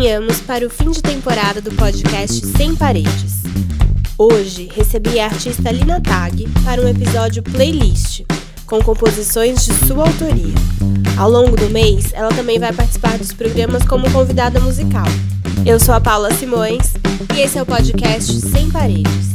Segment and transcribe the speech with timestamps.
[0.00, 3.42] caminhamos para o fim de temporada do podcast Sem Paredes.
[4.16, 8.22] Hoje recebi a artista Lina Tag para um episódio playlist,
[8.64, 10.54] com composições de sua autoria.
[11.18, 15.04] Ao longo do mês, ela também vai participar dos programas como convidada musical.
[15.66, 16.94] Eu sou a Paula Simões
[17.36, 19.30] e esse é o podcast Sem Paredes.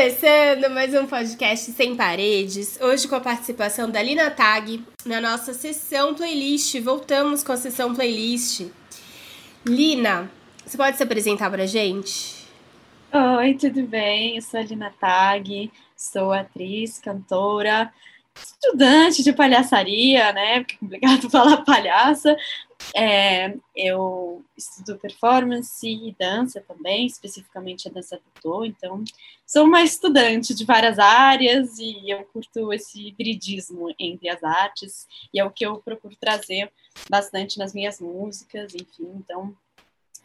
[0.00, 5.52] Começando mais um podcast Sem Paredes, hoje com a participação da Lina Tag na nossa
[5.52, 6.80] sessão playlist.
[6.80, 8.62] Voltamos com a sessão playlist.
[9.66, 10.30] Lina,
[10.64, 12.46] você pode se apresentar pra gente?
[13.12, 14.36] Oi, tudo bem?
[14.36, 17.92] Eu sou a Lina Tag, sou atriz, cantora,
[18.34, 20.60] estudante de palhaçaria, né?
[20.60, 22.34] Porque é complicado falar palhaça,
[22.94, 29.04] é, eu estudo performance e dança também, especificamente a dança do então
[29.46, 35.38] sou uma estudante de várias áreas e eu curto esse hibridismo entre as artes e
[35.38, 36.70] é o que eu procuro trazer
[37.08, 39.54] bastante nas minhas músicas, enfim, então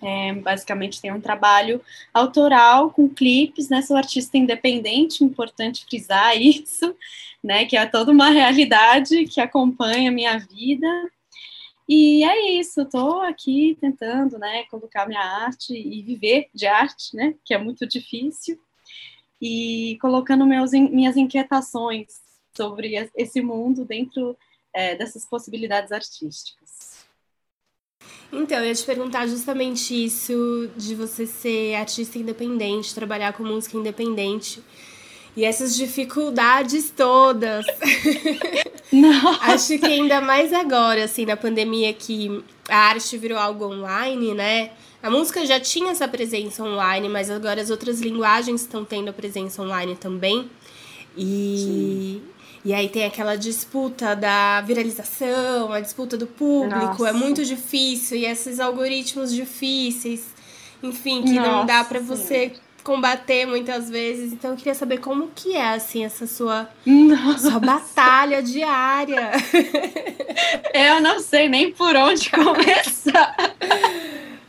[0.02, 1.82] é, basicamente tem um trabalho
[2.14, 3.82] autoral com clipes, né?
[3.82, 6.96] Sou artista independente, importante frisar isso,
[7.44, 7.66] né?
[7.66, 11.12] Que é toda uma realidade que acompanha a minha vida
[11.88, 17.36] e é isso, estou aqui tentando, né, colocar minha arte e viver de arte, né,
[17.44, 18.60] que é muito difícil,
[19.42, 22.22] e colocando meus, minhas inquietações
[22.56, 24.36] sobre esse mundo dentro
[24.74, 27.06] é, dessas possibilidades artísticas.
[28.32, 33.78] Então, eu ia te perguntar justamente isso de você ser artista independente, trabalhar com música
[33.78, 34.62] independente.
[35.36, 37.66] E essas dificuldades todas.
[39.42, 44.72] Acho que ainda mais agora, assim, na pandemia que a arte virou algo online, né?
[45.04, 49.14] A música já tinha essa presença online, mas agora as outras linguagens estão tendo a
[49.14, 50.50] presença online também.
[51.18, 52.22] E,
[52.64, 57.10] e aí tem aquela disputa da viralização, a disputa do público, é Nossa.
[57.10, 58.18] é muito difícil.
[58.18, 60.26] E esses algoritmos difíceis,
[60.82, 61.52] enfim, que Nossa.
[61.52, 62.54] não dá para você
[62.86, 64.32] combater muitas vezes.
[64.32, 66.70] Então eu queria saber como que é assim essa sua
[67.40, 69.32] sua batalha diária.
[70.72, 73.36] Eu não sei nem por onde começar.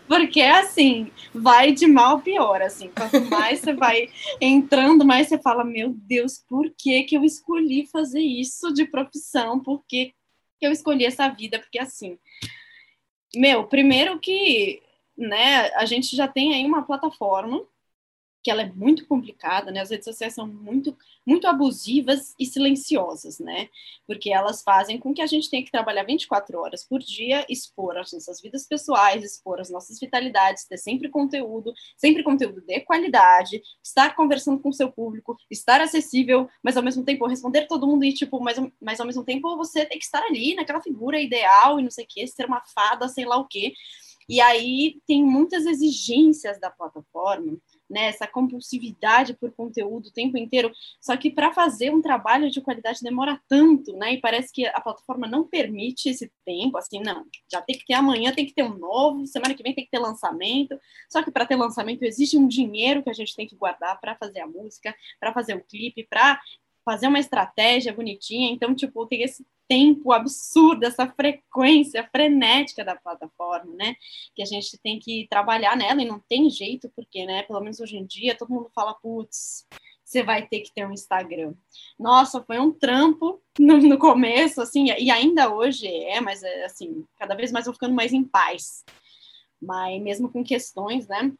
[0.06, 2.91] Porque assim, vai de mal pior, assim.
[2.94, 4.10] Quanto mais você vai
[4.41, 9.58] entrando, mais você fala, meu Deus, por que que eu escolhi fazer isso de profissão?
[9.60, 10.12] Por que
[10.60, 11.58] que eu escolhi essa vida?
[11.58, 12.18] Porque assim,
[13.34, 14.82] meu, primeiro que,
[15.16, 17.64] né, a gente já tem aí uma plataforma
[18.47, 19.81] que ela é muito complicada, né?
[19.81, 20.97] As redes sociais são muito,
[21.27, 23.69] muito abusivas e silenciosas, né?
[24.07, 27.99] Porque elas fazem com que a gente tenha que trabalhar 24 horas por dia, expor
[27.99, 33.61] as nossas vidas pessoais, expor as nossas vitalidades, ter sempre conteúdo, sempre conteúdo de qualidade,
[33.83, 38.05] estar conversando com o seu público, estar acessível, mas ao mesmo tempo responder todo mundo
[38.05, 41.81] e, tipo, mas, mas ao mesmo tempo você tem que estar ali naquela figura ideal
[41.81, 43.73] e não sei o quê, ser uma fada, sei lá o quê.
[44.28, 50.72] E aí tem muitas exigências da plataforma né, essa compulsividade por conteúdo o tempo inteiro.
[51.00, 54.14] Só que para fazer um trabalho de qualidade demora tanto, né?
[54.14, 57.24] E parece que a plataforma não permite esse tempo, assim, não.
[57.50, 59.91] Já tem que ter amanhã, tem que ter um novo, semana que vem tem que
[59.91, 60.78] ter lançamento.
[61.10, 64.16] Só que para ter lançamento existe um dinheiro que a gente tem que guardar para
[64.16, 66.41] fazer a música, para fazer o clipe, para
[66.86, 68.48] fazer uma estratégia bonitinha.
[68.52, 73.97] Então, tipo, tem esse tempo absurdo, essa frequência frenética da plataforma, né?
[74.36, 77.42] Que a gente tem que trabalhar nela e não tem jeito, porque, né?
[77.42, 79.66] Pelo menos hoje em dia, todo mundo fala, putz,
[80.04, 81.54] você vai ter que ter um Instagram.
[81.98, 87.04] Nossa, foi um trampo no, no começo, assim, e ainda hoje é, mas é assim,
[87.18, 88.84] cada vez mais eu ficando mais em paz.
[89.60, 91.32] Mas mesmo com questões, né?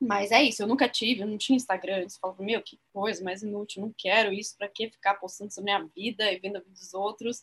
[0.00, 2.08] Mas é isso, eu nunca tive, eu não tinha Instagram.
[2.08, 5.70] Você falava, meu, que coisa mais inútil, não quero isso, pra que ficar postando sobre
[5.72, 7.42] a minha vida e vendo a vida dos outros,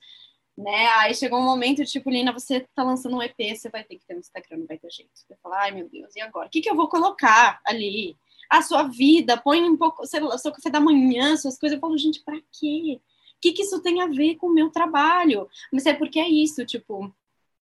[0.58, 0.88] né?
[1.00, 4.06] Aí chegou um momento, tipo, Lina, você tá lançando um EP, você vai ter que
[4.06, 5.12] ter um Instagram, não vai ter jeito.
[5.28, 6.48] Vai falar, ai meu Deus, e agora?
[6.48, 8.18] O que, que eu vou colocar ali?
[8.50, 11.76] A sua vida, põe um pouco, sei lá, seu café da manhã, suas coisas.
[11.76, 13.02] Eu falo, gente, pra quê?
[13.38, 15.50] O que, que isso tem a ver com o meu trabalho?
[15.74, 17.14] Mas é porque é isso, tipo,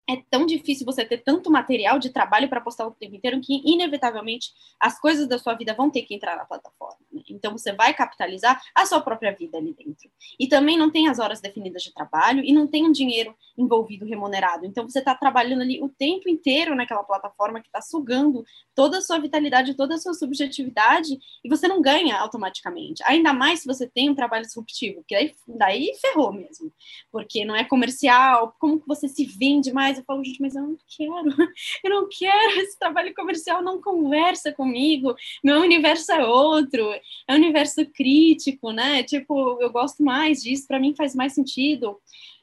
[0.09, 3.61] é tão difícil você ter tanto material de trabalho para postar o tempo inteiro que,
[3.65, 6.97] inevitavelmente, as coisas da sua vida vão ter que entrar na plataforma.
[7.11, 7.21] Né?
[7.29, 10.09] Então, você vai capitalizar a sua própria vida ali dentro.
[10.38, 14.05] E também não tem as horas definidas de trabalho e não tem um dinheiro envolvido
[14.05, 14.65] remunerado.
[14.65, 18.44] Então, você está trabalhando ali o tempo inteiro naquela plataforma que está sugando
[18.75, 23.01] toda a sua vitalidade, toda a sua subjetividade e você não ganha automaticamente.
[23.05, 26.71] Ainda mais se você tem um trabalho disruptivo, que daí, daí ferrou mesmo.
[27.11, 30.55] Porque não é comercial, como que você se vende mais comerciais, eu falo, gente, mas
[30.55, 31.13] eu não quero,
[31.83, 36.91] eu não quero, esse trabalho comercial não conversa comigo, meu universo é outro,
[37.27, 39.03] é um universo crítico, né?
[39.03, 41.99] Tipo, eu gosto mais disso, para mim faz mais sentido.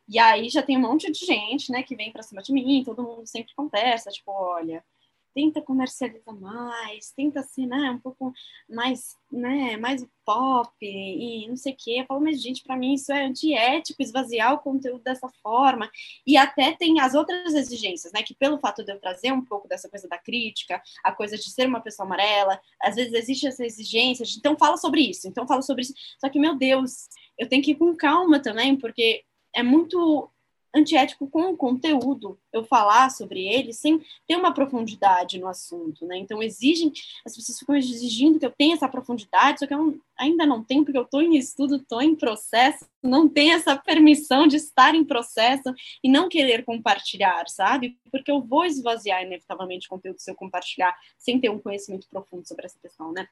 [0.08, 2.82] E aí já tem um monte de gente, né, que vem para cima de mim,
[2.84, 4.82] todo mundo sempre conversa, tipo, olha,
[5.34, 8.32] tenta comercializar mais, tenta ser, né, um pouco
[8.68, 11.96] mais, né, mais pop e não sei o quê.
[12.00, 15.90] Eu falo, mas gente, para mim isso é antiético, esvaziar o conteúdo dessa forma.
[16.26, 19.68] E até tem as outras exigências, né, que pelo fato de eu trazer um pouco
[19.68, 23.64] dessa coisa da crítica, a coisa de ser uma pessoa amarela, às vezes existe essa
[23.64, 25.94] exigência, de, então fala sobre isso, então fala sobre isso.
[26.18, 29.24] Só que, meu Deus, eu tenho que ir com calma também, porque
[29.54, 30.30] é muito
[30.74, 36.16] antiético com o conteúdo, eu falar sobre ele sem ter uma profundidade no assunto, né?
[36.18, 36.92] Então exigem,
[37.24, 40.84] as pessoas ficam exigindo que eu tenha essa profundidade, só que eu ainda não tenho,
[40.84, 45.04] porque eu estou em estudo, estou em processo, não tenho essa permissão de estar em
[45.04, 47.98] processo e não querer compartilhar, sabe?
[48.10, 52.46] Porque eu vou esvaziar inevitavelmente o conteúdo se eu compartilhar sem ter um conhecimento profundo
[52.46, 53.26] sobre essa questão, né?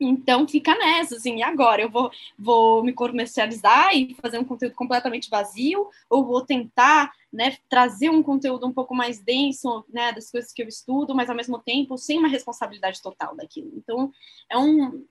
[0.00, 1.82] Então fica nessa, assim, e agora?
[1.82, 7.56] Eu vou, vou me comercializar e fazer um conteúdo completamente vazio, ou vou tentar né,
[7.68, 11.36] trazer um conteúdo um pouco mais denso né, das coisas que eu estudo, mas ao
[11.36, 13.72] mesmo tempo sem uma responsabilidade total daquilo.
[13.76, 14.12] Então
[14.50, 15.04] é um,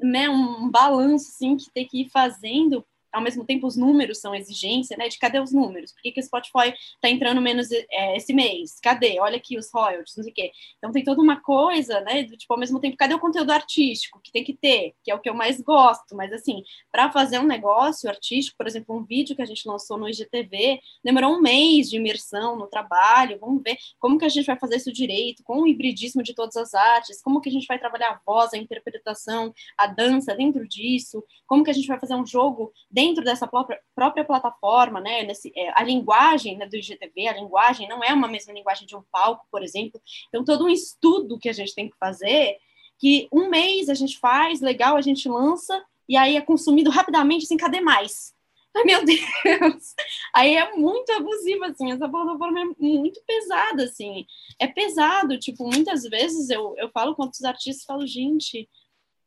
[0.00, 4.34] né, um balanço assim, que tem que ir fazendo ao mesmo tempo os números são
[4.34, 5.08] exigência, né?
[5.08, 5.92] De cadê os números?
[5.92, 8.78] Por que, que o Spotify está entrando menos é, esse mês?
[8.82, 9.18] Cadê?
[9.20, 10.52] Olha aqui os royalties, não sei o quê.
[10.78, 12.22] Então tem toda uma coisa, né?
[12.22, 14.94] Do, tipo, ao mesmo tempo, cadê o conteúdo artístico que tem que ter?
[15.02, 16.14] Que é o que eu mais gosto.
[16.14, 19.98] Mas assim, para fazer um negócio artístico, por exemplo, um vídeo que a gente lançou
[19.98, 23.38] no IGTV, demorou um mês de imersão no trabalho.
[23.40, 26.56] Vamos ver como que a gente vai fazer isso direito, com o hibridismo de todas
[26.56, 30.66] as artes, como que a gente vai trabalhar a voz, a interpretação, a dança dentro
[30.66, 35.22] disso, como que a gente vai fazer um jogo dentro dessa própria, própria plataforma, né,
[35.22, 38.96] nesse, é, a linguagem né, do IGTV, a linguagem não é uma mesma linguagem de
[38.96, 42.56] um palco, por exemplo, então todo um estudo que a gente tem que fazer,
[42.98, 47.46] que um mês a gente faz, legal, a gente lança, e aí é consumido rapidamente,
[47.46, 48.34] sem cadê mais?
[48.76, 49.94] Ai, meu Deus!
[50.34, 54.26] Aí é muito abusivo, assim, essa plataforma é muito pesada, assim,
[54.58, 58.68] é pesado, tipo, muitas vezes eu, eu falo com outros artistas, falo, gente,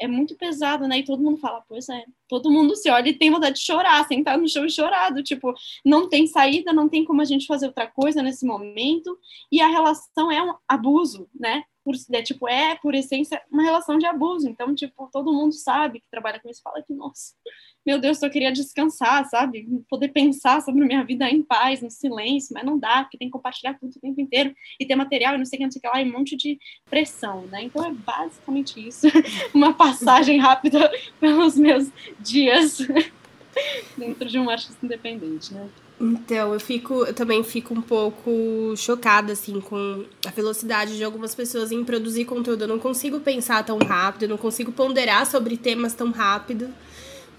[0.01, 1.00] é muito pesado, né?
[1.00, 2.03] E todo mundo fala, pois é.
[2.27, 5.21] Todo mundo se olha e tem vontade de chorar, sentar no chão e chorar, do
[5.21, 5.53] tipo,
[5.86, 9.18] não tem saída, não tem como a gente fazer outra coisa nesse momento.
[9.51, 11.63] E a relação é um abuso, né?
[11.83, 14.48] Por, é, tipo, é, por essência, uma relação de abuso.
[14.48, 17.33] Então, tipo, todo mundo sabe que trabalha com isso, fala que, nossa,
[17.86, 19.68] meu Deus, eu queria descansar, sabe?
[19.89, 23.31] Poder pensar sobre minha vida em paz, no silêncio, mas não dá, porque tem que
[23.31, 25.80] compartilhar tudo o tempo inteiro e ter material e não sei o que, não sei
[25.80, 27.63] o que lá, e um monte de pressão, né?
[27.63, 29.07] Então é basicamente isso,
[29.54, 32.78] uma passagem rápida pelos meus dias
[33.98, 35.68] dentro de um artista independente, né?
[36.01, 41.36] Então, eu fico, eu também fico um pouco chocada, assim, com a velocidade de algumas
[41.36, 42.63] pessoas em produzir conteúdo.
[42.63, 46.69] Eu não consigo pensar tão rápido, eu não consigo ponderar sobre temas tão rápido.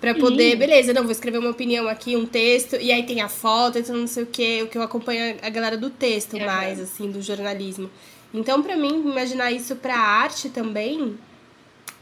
[0.00, 3.28] Pra poder, beleza, não, vou escrever uma opinião aqui, um texto, e aí tem a
[3.28, 6.44] foto, então não sei o que, o que eu acompanho a galera do texto é
[6.44, 7.90] mais, assim, do jornalismo.
[8.32, 11.16] Então, para mim, imaginar isso pra arte também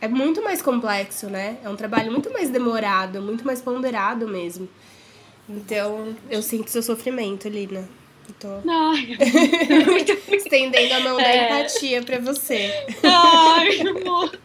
[0.01, 1.59] é muito mais complexo, né?
[1.63, 4.69] É um trabalho muito mais demorado, muito mais ponderado mesmo.
[5.51, 7.89] Então, eu sinto seu sofrimento, Lina.
[8.39, 9.19] Tô Ai,
[10.31, 11.25] estendendo a mão é.
[11.25, 12.73] da empatia pra você.
[13.03, 14.39] Ai, amor.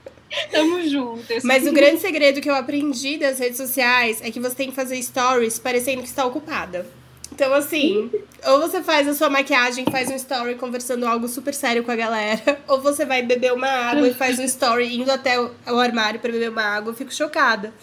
[0.52, 1.44] Tamo juntas.
[1.44, 4.76] Mas o grande segredo que eu aprendi das redes sociais é que você tem que
[4.76, 6.86] fazer stories parecendo que está ocupada.
[7.32, 8.10] Então, assim,
[8.48, 11.96] ou você faz a sua maquiagem, faz um story conversando algo super sério com a
[11.96, 16.20] galera, ou você vai beber uma água e faz um story indo até o armário
[16.20, 16.92] para beber uma água.
[16.92, 17.74] Eu fico chocada.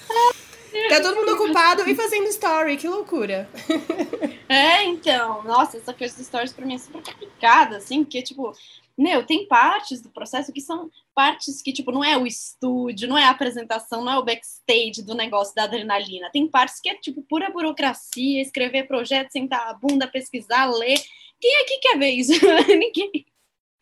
[0.88, 3.48] Tá todo mundo ocupado e fazendo story, que loucura.
[4.48, 8.52] É, então, nossa, essa coisa de stories pra mim é super complicada, assim, porque, tipo,
[8.98, 13.16] meu, tem partes do processo que são partes que, tipo, não é o estúdio, não
[13.16, 16.30] é a apresentação, não é o backstage do negócio da adrenalina.
[16.30, 20.98] Tem partes que é, tipo, pura burocracia, escrever projeto, sentar a bunda, pesquisar, ler.
[21.40, 22.32] Quem é que quer ver isso?
[22.68, 23.24] Ninguém.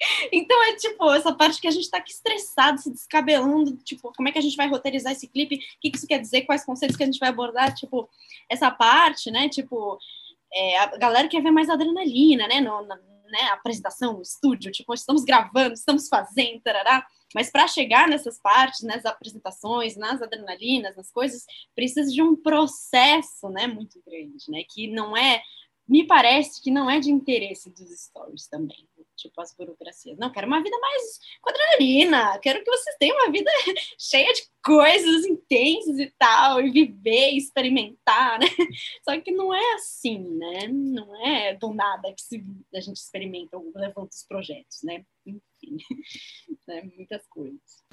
[0.33, 4.29] Então é tipo essa parte que a gente tá aqui estressado, se descabelando, tipo, como
[4.29, 5.57] é que a gente vai roteirizar esse clipe?
[5.57, 6.43] O que isso quer dizer?
[6.43, 7.75] Quais conceitos que a gente vai abordar?
[7.75, 8.09] Tipo,
[8.49, 9.49] essa parte, né?
[9.49, 9.99] Tipo,
[10.53, 12.61] é, a galera quer ver mais adrenalina, né?
[12.61, 12.97] No, na,
[13.31, 17.07] né, apresentação, no estúdio, tipo, estamos gravando, estamos fazendo, tarará.
[17.35, 23.49] Mas para chegar nessas partes, nas apresentações, nas adrenalinas, nas coisas, precisa de um processo,
[23.51, 25.41] né, muito grande, né, que não é,
[25.89, 28.89] me parece que não é de interesse dos stories também.
[29.21, 30.19] Tipo, as burocracias.
[30.19, 33.51] Não, quero uma vida mais com adrenalina, quero que vocês tenham uma vida
[33.99, 38.47] cheia de coisas intensas e tal, e viver, experimentar, né?
[39.05, 40.69] Só que não é assim, né?
[40.69, 45.05] Não é do nada que se, a gente experimenta levanta os projetos, né?
[45.27, 45.77] Enfim,
[46.69, 46.83] né?
[46.97, 47.85] muitas coisas.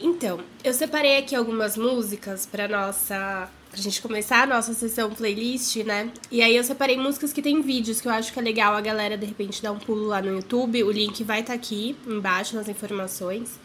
[0.00, 5.76] Então, eu separei aqui algumas músicas para nossa pra gente começar a nossa sessão playlist,
[5.76, 6.12] né?
[6.30, 8.82] E aí eu separei músicas que tem vídeos que eu acho que é legal a
[8.82, 10.84] galera de repente dar um pulo lá no YouTube.
[10.84, 13.58] O link vai estar tá aqui embaixo nas informações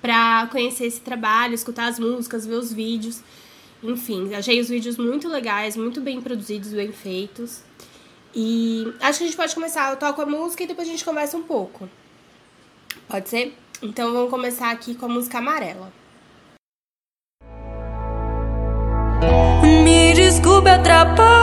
[0.00, 3.20] para conhecer esse trabalho, escutar as músicas, ver os vídeos.
[3.82, 7.62] Enfim, achei os vídeos muito legais, muito bem produzidos, bem feitos.
[8.32, 9.90] E acho que a gente pode começar.
[9.90, 11.88] Eu toco a música e depois a gente conversa um pouco.
[13.08, 13.58] Pode ser?
[13.82, 15.92] Então vamos começar aqui com a música amarela.
[20.48, 21.37] Me desculpe atrapalhar o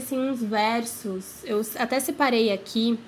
[0.00, 1.44] assim uns versos.
[1.44, 2.98] Eu até separei aqui.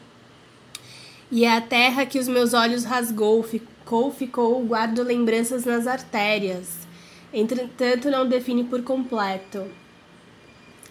[1.31, 6.87] E é a terra que os meus olhos rasgou, ficou, ficou, guardo lembranças nas artérias.
[7.33, 9.67] Entretanto, não define por completo.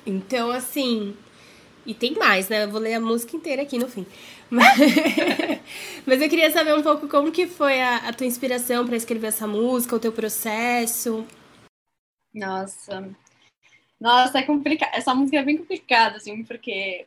[0.05, 1.15] Então, assim,
[1.85, 2.63] e tem mais, né?
[2.63, 4.05] Eu vou ler a música inteira aqui no fim.
[4.51, 4.77] Mas,
[6.05, 9.27] mas eu queria saber um pouco como que foi a, a tua inspiração para escrever
[9.27, 11.25] essa música, o teu processo.
[12.35, 13.15] Nossa.
[14.01, 14.89] Nossa, é complicado.
[14.95, 17.05] Essa música é bem complicada, assim, porque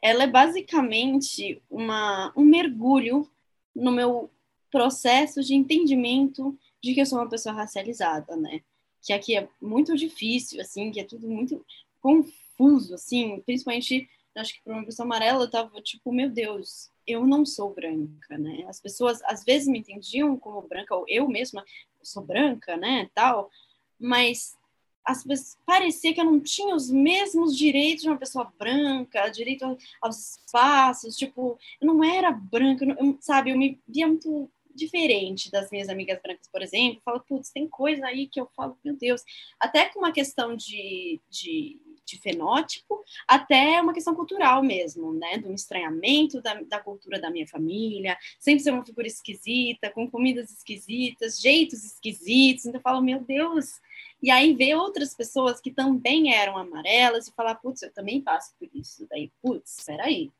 [0.00, 3.30] ela é basicamente uma, um mergulho
[3.76, 4.30] no meu
[4.70, 8.62] processo de entendimento de que eu sou uma pessoa racializada, né?
[9.02, 11.62] Que aqui é muito difícil, assim, que é tudo muito
[12.00, 17.26] confuso, assim, principalmente, acho que para uma pessoa amarela, eu tava tipo, meu Deus, eu
[17.26, 18.64] não sou branca, né?
[18.66, 21.62] As pessoas às vezes me entendiam como branca, ou eu mesma
[22.02, 23.50] sou branca, né, tal,
[23.98, 24.63] mas as
[25.04, 30.36] pessoas, parecia que eu não tinha os mesmos direitos de uma pessoa branca, direito aos
[30.36, 35.88] espaços, tipo, eu não era branca, eu, sabe, eu me via muito diferente das minhas
[35.88, 39.22] amigas brancas, por exemplo, falo, putz, tem coisa aí que eu falo, meu Deus,
[39.60, 45.38] até com uma questão de, de de fenótipo, até uma questão cultural mesmo, né?
[45.38, 50.50] Do estranhamento da, da cultura da minha família, sempre ser uma figura esquisita, com comidas
[50.50, 52.66] esquisitas, jeitos esquisitos.
[52.66, 53.80] Então eu falo, meu Deus.
[54.22, 58.54] E aí ver outras pessoas que também eram amarelas e falar, putz, eu também passo
[58.58, 59.06] por isso.
[59.10, 60.30] Daí, putz, espera aí.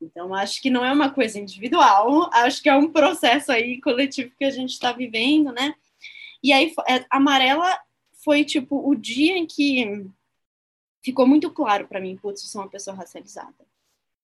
[0.00, 4.32] Então, acho que não é uma coisa individual, acho que é um processo aí coletivo
[4.38, 5.74] que a gente está vivendo, né?
[6.42, 7.78] E aí, é, amarela
[8.24, 10.06] foi tipo o dia em que
[11.06, 13.64] ficou muito claro para mim, putz, eu sou uma pessoa racializada,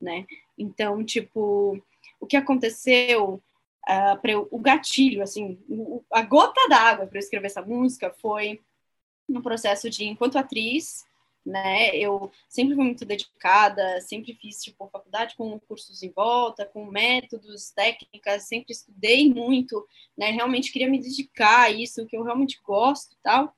[0.01, 0.27] né?
[0.59, 1.81] Então, tipo,
[2.19, 3.41] o que aconteceu,
[3.89, 8.61] uh, para o gatilho, assim, o, a gota d'água para eu escrever essa música foi
[9.29, 11.05] no processo de, enquanto atriz,
[11.47, 16.85] né, eu sempre fui muito dedicada, sempre fiz, tipo, faculdade com cursos em volta, com
[16.87, 19.87] métodos, técnicas, sempre estudei muito,
[20.19, 23.57] né, realmente queria me dedicar a isso, que eu realmente gosto tal.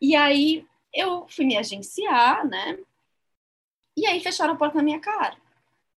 [0.00, 2.78] E aí, eu fui me agenciar, né?
[3.96, 5.36] E aí fecharam a porta na minha cara.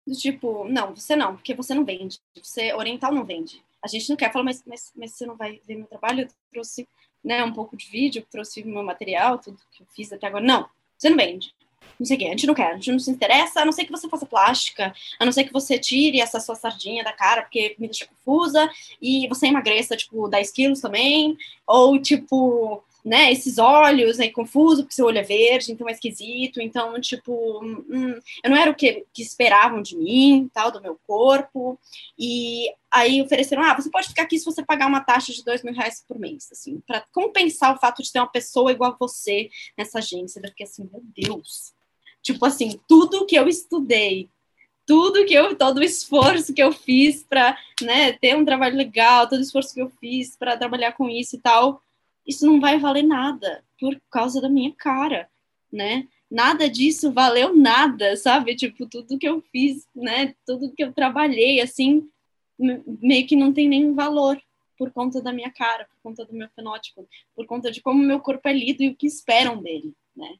[0.06, 2.20] Do tipo, não, você não, porque você não vende.
[2.42, 3.62] Você oriental não vende.
[3.82, 4.32] A gente não quer.
[4.32, 6.22] falar, mas, mas, mas você não vai ver meu trabalho?
[6.22, 6.88] Eu trouxe
[7.22, 10.44] né, um pouco de vídeo, trouxe meu material, tudo que eu fiz até agora.
[10.44, 11.54] Não, você não vende.
[11.98, 13.72] Não sei o quê, a gente não quer, a gente não se interessa, a não
[13.72, 17.12] ser que você faça plástica, a não ser que você tire essa sua sardinha da
[17.12, 18.70] cara, porque me deixa confusa,
[19.02, 24.94] e você emagreça, tipo, 10 quilos também, ou, tipo, né, esses olhos, aí confuso, porque
[24.94, 29.04] seu olho é verde, então é esquisito, então, tipo, hum, eu não era o que,
[29.12, 31.78] que esperavam de mim, tal, do meu corpo,
[32.18, 35.62] e aí ofereceram, ah, você pode ficar aqui se você pagar uma taxa de dois
[35.62, 38.96] mil reais por mês, assim, para compensar o fato de ter uma pessoa igual a
[38.98, 41.72] você nessa agência, eu fiquei assim, meu Deus,
[42.22, 44.28] tipo assim, tudo que eu estudei,
[44.86, 49.28] tudo que eu, todo o esforço que eu fiz para, né, ter um trabalho legal,
[49.28, 51.80] todo o esforço que eu fiz para trabalhar com isso e tal,
[52.30, 55.28] isso não vai valer nada por causa da minha cara,
[55.72, 56.06] né?
[56.30, 58.54] Nada disso valeu nada, sabe?
[58.54, 60.34] Tipo, tudo que eu fiz, né?
[60.46, 62.08] Tudo que eu trabalhei, assim,
[62.58, 64.40] meio que não tem nenhum valor
[64.78, 68.20] por conta da minha cara, por conta do meu fenótipo, por conta de como meu
[68.20, 70.36] corpo é lido e o que esperam dele, né?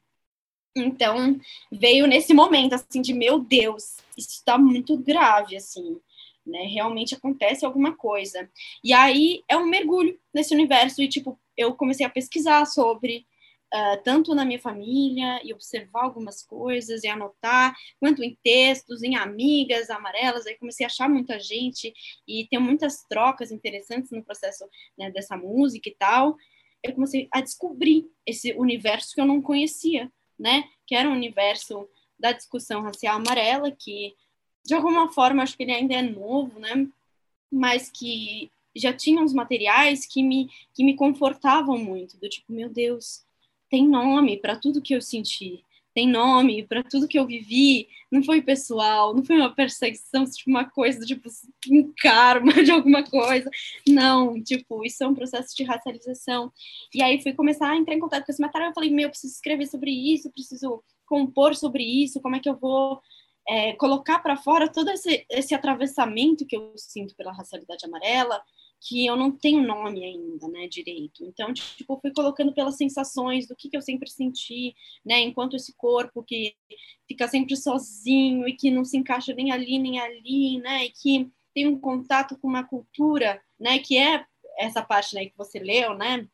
[0.75, 1.37] Então,
[1.69, 5.99] veio nesse momento, assim, de meu Deus, isso está muito grave, assim,
[6.45, 6.63] né?
[6.63, 8.49] Realmente acontece alguma coisa.
[8.81, 13.25] E aí é um mergulho nesse universo, e, tipo, eu comecei a pesquisar sobre,
[13.73, 19.15] uh, tanto na minha família, e observar algumas coisas, e anotar, quanto em textos, em
[19.15, 21.93] amigas amarelas, aí comecei a achar muita gente,
[22.27, 24.65] e tem muitas trocas interessantes no processo
[24.97, 26.35] né, dessa música e tal.
[26.83, 30.63] Eu comecei a descobrir esse universo que eu não conhecia né?
[30.87, 31.87] Que era um universo
[32.19, 34.15] da discussão racial amarela, que
[34.65, 36.87] de alguma forma acho que ele ainda é novo, né?
[37.51, 42.69] Mas que já tinha uns materiais que me que me confortavam muito, do tipo, meu
[42.69, 43.23] Deus,
[43.69, 45.63] tem nome para tudo que eu senti,
[45.93, 50.49] tem nome para tudo que eu vivi, não foi pessoal, não foi uma perseguição, tipo
[50.49, 51.29] uma coisa, tipo,
[51.69, 53.49] um karma de alguma coisa.
[53.87, 56.51] Não, tipo, isso é um processo de racialização.
[56.93, 59.09] E aí fui começar a entrar em contato com esse material, eu falei, meu, eu
[59.09, 63.01] preciso escrever sobre isso, preciso compor sobre isso, como é que eu vou
[63.47, 68.41] é, colocar para fora todo esse, esse atravessamento que eu sinto pela racialidade amarela,
[68.81, 71.23] que eu não tenho nome ainda, né, direito.
[71.23, 75.73] Então, tipo, fui colocando pelas sensações do que, que eu sempre senti, né, enquanto esse
[75.77, 76.55] corpo que
[77.07, 81.31] fica sempre sozinho e que não se encaixa nem ali nem ali, né, e que
[81.53, 84.25] tem um contato com uma cultura, né, que é
[84.57, 86.27] essa parte, né, que você leu, né,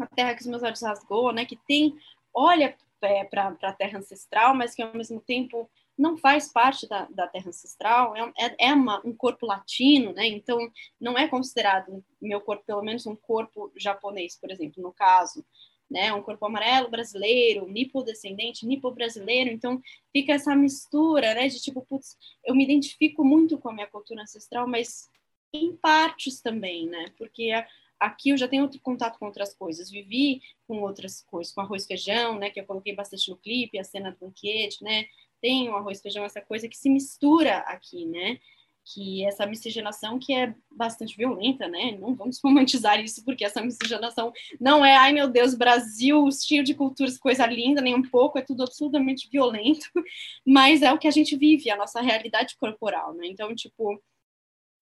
[0.00, 1.94] a terra que os meus olhos rasgou, né, que tem
[2.34, 7.06] olha é, para a terra ancestral, mas que ao mesmo tempo não faz parte da,
[7.06, 10.26] da terra ancestral, é, é, é uma, um corpo latino, né?
[10.26, 10.58] Então,
[11.00, 15.44] não é considerado, meu corpo, pelo menos um corpo japonês, por exemplo, no caso,
[15.90, 16.12] né?
[16.12, 19.50] Um corpo amarelo brasileiro, nipo-descendente, nipo-brasileiro.
[19.50, 19.80] Então,
[20.12, 21.48] fica essa mistura, né?
[21.48, 25.08] De tipo, putz, eu me identifico muito com a minha cultura ancestral, mas
[25.52, 27.06] em partes também, né?
[27.16, 27.66] Porque a,
[27.98, 31.84] aqui eu já tenho outro contato com outras coisas, vivi com outras coisas, com arroz
[31.84, 35.06] e feijão, né, que eu coloquei bastante no clipe, a cena do banquete, né,
[35.40, 38.38] tem o arroz, feijão, essa coisa que se mistura aqui, né?
[38.84, 41.96] Que essa miscigenação que é bastante violenta, né?
[42.00, 46.74] Não vamos romantizar isso, porque essa miscigenação não é, ai meu Deus, Brasil cheio de
[46.74, 49.86] culturas, coisa linda, nem um pouco, é tudo absolutamente violento,
[50.46, 53.26] mas é o que a gente vive, a nossa realidade corporal, né?
[53.26, 54.00] Então, tipo,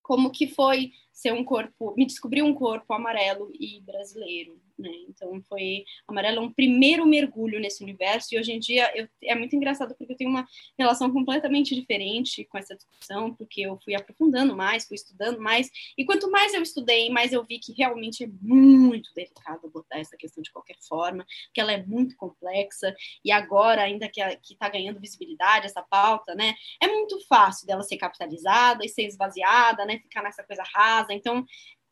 [0.02, 4.90] como que foi ser um corpo, me descobrir um corpo amarelo e brasileiro, né?
[5.08, 9.54] Então foi amarelo um primeiro mergulho nesse universo e hoje em dia eu, é muito
[9.54, 10.44] engraçado porque eu tenho uma
[10.76, 16.04] relação completamente diferente com essa discussão, porque eu fui aprofundando mais, fui estudando mais e
[16.04, 20.42] quanto mais eu estudei, mais eu vi que realmente é muito delicado botar essa questão
[20.42, 22.92] de qualquer forma, que ela é muito complexa
[23.24, 26.54] e agora ainda que está ganhando visibilidade essa pauta, né?
[26.82, 29.98] É muito fácil dela ser capitalizada e ser esvaziada, né?
[29.98, 31.03] Ficar nessa coisa rasa.
[31.12, 31.44] Então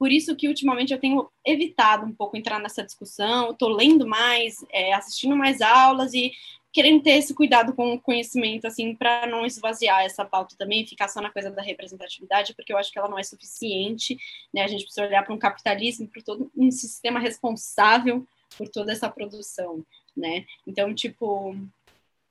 [0.03, 4.57] por isso que ultimamente eu tenho evitado um pouco entrar nessa discussão, estou lendo mais,
[4.73, 6.33] é, assistindo mais aulas e
[6.73, 11.07] querendo ter esse cuidado com o conhecimento, assim, para não esvaziar essa pauta também, ficar
[11.07, 14.19] só na coisa da representatividade, porque eu acho que ela não é suficiente,
[14.53, 14.63] né?
[14.63, 18.27] A gente precisa olhar para um capitalismo, para todo um sistema responsável
[18.59, 20.47] por toda essa produção, né?
[20.67, 21.55] Então, tipo,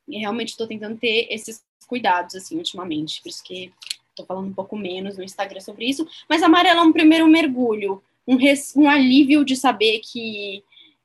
[0.10, 3.72] realmente estou tentando ter esses cuidados, assim, ultimamente, por isso que
[4.12, 8.04] Estou falando um pouco menos no Instagram sobre isso, mas amarelo é um primeiro mergulho,
[8.28, 10.64] um, res, um alívio de saber que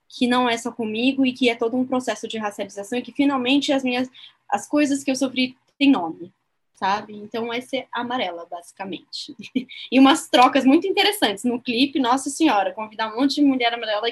[0.09, 3.13] que não é só comigo e que é todo um processo de racialização e que
[3.13, 4.09] finalmente as minhas
[4.49, 6.33] as coisas que eu sofri têm nome,
[6.75, 7.15] sabe?
[7.15, 9.37] Então esse é amarela basicamente.
[9.91, 14.09] e umas trocas muito interessantes no clipe, nossa senhora, convidar um monte de mulher amarela,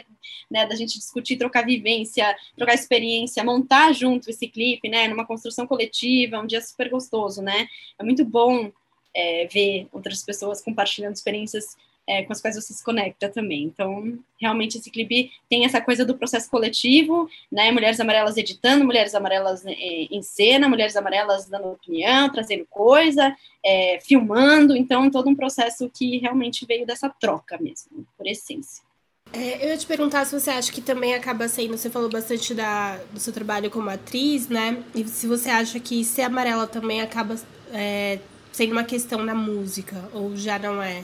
[0.51, 5.67] né, da gente discutir, trocar vivência, trocar experiência, montar junto esse clipe, né, numa construção
[5.67, 7.69] coletiva, um dia super gostoso, né?
[7.99, 8.71] É muito bom
[9.15, 13.65] é, ver outras pessoas compartilhando experiências é, com as quais você se conecta também.
[13.65, 17.71] Então, realmente, esse clipe tem essa coisa do processo coletivo, né?
[17.73, 23.99] Mulheres amarelas editando, mulheres amarelas é, em cena, mulheres amarelas dando opinião, trazendo coisa, é,
[24.03, 24.77] filmando.
[24.77, 28.85] Então, todo um processo que realmente veio dessa troca mesmo, por essência.
[29.33, 32.55] É, eu ia te perguntar se você acha que também acaba sendo, você falou bastante
[32.55, 34.85] da, do seu trabalho como atriz, né?
[34.95, 37.35] E se você acha que ser amarela também acaba
[37.73, 38.21] é,
[38.55, 41.03] sendo uma questão na música, ou já não é?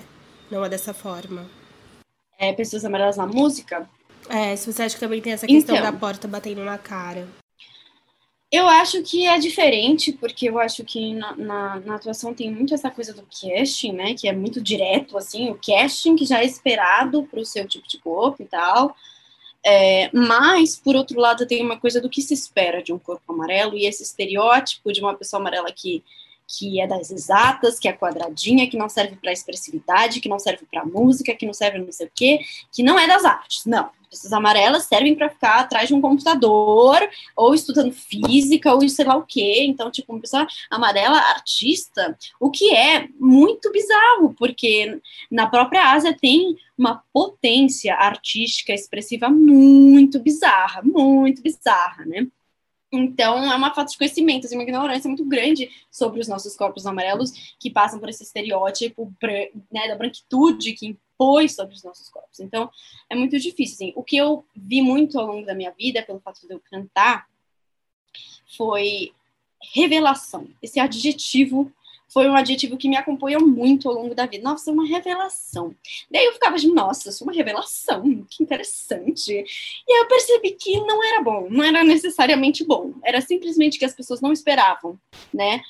[0.48, 1.50] Não é dessa forma?
[2.38, 3.90] É, pessoas amarelas na música?
[4.28, 7.26] É, se você acha que também tem essa questão então, da porta batendo na cara.
[8.52, 12.72] Eu acho que é diferente, porque eu acho que na, na, na, atuação tem muito
[12.72, 14.14] essa coisa do casting, né?
[14.14, 17.88] Que é muito direto, assim, o casting que já é esperado para o seu tipo
[17.88, 18.94] de corpo e tal.
[19.66, 23.32] É, mas, por outro lado, tem uma coisa do que se espera de um corpo
[23.32, 26.04] amarelo e esse estereótipo de uma pessoa amarela que
[26.58, 30.66] que é das exatas, que é quadradinha, que não serve para expressividade, que não serve
[30.70, 32.40] para música, que não serve não sei o quê,
[32.72, 33.64] que não é das artes.
[33.64, 33.90] Não.
[34.12, 36.98] Essas amarelas servem para ficar atrás de um computador,
[37.36, 39.64] ou estudando física, ou sei lá o quê.
[39.68, 46.12] Então, tipo, uma pessoa amarela artista, o que é muito bizarro, porque na própria Ásia
[46.12, 52.26] tem uma potência artística expressiva muito bizarra, muito bizarra, né?
[52.92, 56.86] Então, é uma falta de conhecimento, assim, uma ignorância muito grande sobre os nossos corpos
[56.86, 59.12] amarelos, que passam por esse estereótipo
[59.70, 62.40] né, da branquitude que impôs sobre os nossos corpos.
[62.40, 62.68] Então,
[63.08, 63.74] é muito difícil.
[63.74, 63.92] Assim.
[63.94, 67.28] O que eu vi muito ao longo da minha vida, pelo fato de eu cantar,
[68.56, 69.12] foi
[69.72, 70.48] revelação.
[70.60, 71.72] Esse adjetivo
[72.12, 74.42] foi um adjetivo que me acompanhou muito ao longo da vida.
[74.42, 75.74] Nossa, é uma revelação.
[76.10, 79.32] Daí eu ficava de, nossa, é uma revelação, que interessante.
[79.32, 82.94] E aí eu percebi que não era bom, não era necessariamente bom.
[83.04, 84.98] Era simplesmente que as pessoas não esperavam,
[85.32, 85.62] né?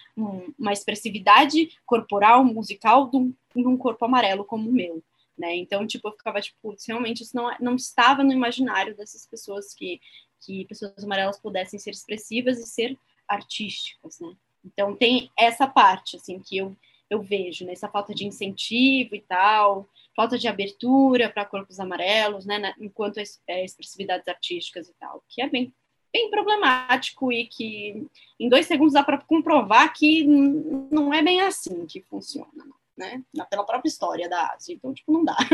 [0.58, 5.02] Uma expressividade corporal, musical de um, de um corpo amarelo como o meu.
[5.36, 5.56] Né?
[5.56, 9.98] Então, tipo, eu ficava tipo, realmente isso não, não estava no imaginário dessas pessoas que,
[10.40, 14.34] que pessoas amarelas pudessem ser expressivas e ser artísticas, né?
[14.64, 16.76] Então tem essa parte assim que eu,
[17.08, 17.72] eu vejo, né?
[17.72, 22.74] essa falta de incentivo e tal, falta de abertura para corpos amarelos, né?
[22.78, 25.72] enquanto é, expressividades artísticas e tal, que é bem,
[26.12, 28.06] bem problemático e que
[28.38, 32.64] em dois segundos dá para comprovar que não é bem assim que funciona,
[32.96, 33.22] né?
[33.48, 35.36] Pela própria história da Ásia, então tipo não dá.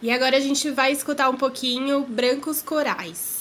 [0.00, 3.37] e agora a gente vai escutar um pouquinho Brancos Corais.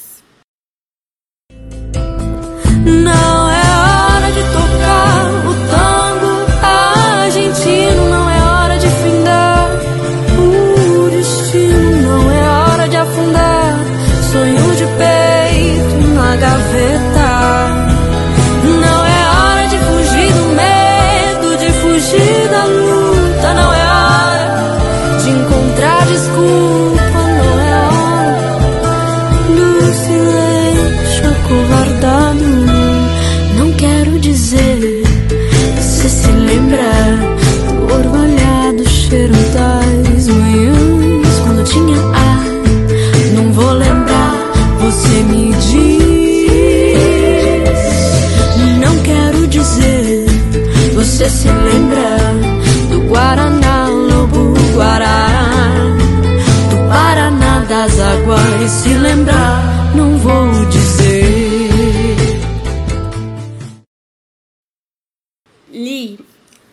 [58.67, 60.97] Se lembrar, não vou dizer.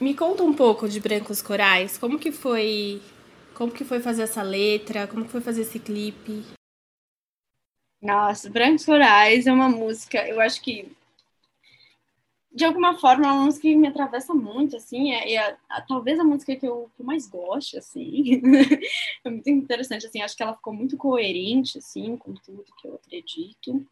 [0.04, 1.96] Me conta um pouco de Brancos Corais.
[1.96, 3.00] Como que foi?
[3.54, 5.06] Como que foi fazer essa letra?
[5.06, 6.44] Como que foi fazer esse clipe?
[8.02, 10.94] Nossa, Brancos Corais é uma música, eu acho que
[12.54, 15.56] de alguma forma é uma música que me atravessa muito, assim, é, é
[15.88, 18.40] talvez a música que eu, que eu mais gosto, assim,
[19.24, 22.94] é muito interessante, assim, acho que ela ficou muito coerente, assim, com tudo que eu
[22.94, 23.84] acredito,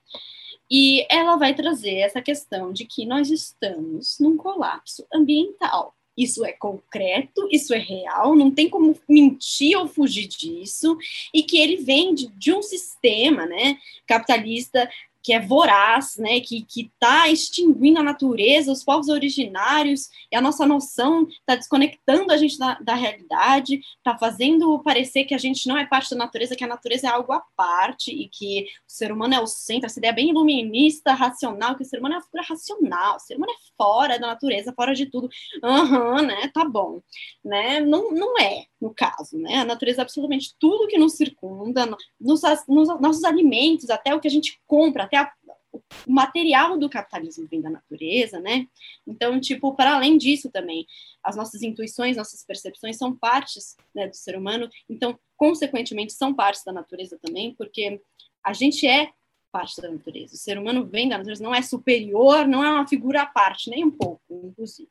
[0.70, 6.52] e ela vai trazer essa questão de que nós estamos num colapso ambiental, isso é
[6.52, 10.96] concreto, isso é real, não tem como mentir ou fugir disso,
[11.34, 14.88] e que ele vem de, de um sistema né, capitalista
[15.22, 20.66] que é voraz, né, que está extinguindo a natureza, os povos originários, e a nossa
[20.66, 25.78] noção está desconectando a gente da, da realidade, está fazendo parecer que a gente não
[25.78, 29.12] é parte da natureza, que a natureza é algo à parte, e que o ser
[29.12, 32.24] humano é o centro, essa ideia bem iluminista, racional, que o ser humano é uma
[32.24, 35.28] figura racional, o ser humano é fora da natureza, fora de tudo.
[35.62, 37.00] Aham, uhum, né, tá bom.
[37.44, 37.80] Né?
[37.80, 39.58] Não, não é, no caso, né?
[39.58, 41.86] A natureza é absolutamente tudo que nos circunda,
[42.20, 45.32] nos, nos nossos alimentos, até o que a gente compra, até a,
[45.72, 48.66] o material do capitalismo vem da natureza, né?
[49.06, 50.84] Então, tipo, para além disso também,
[51.22, 56.64] as nossas intuições, nossas percepções são partes né, do ser humano, então, consequentemente, são partes
[56.64, 58.02] da natureza também, porque
[58.42, 59.12] a gente é
[59.52, 60.34] parte da natureza.
[60.34, 63.70] O ser humano vem da natureza, não é superior, não é uma figura à parte,
[63.70, 64.90] nem um pouco, inclusive.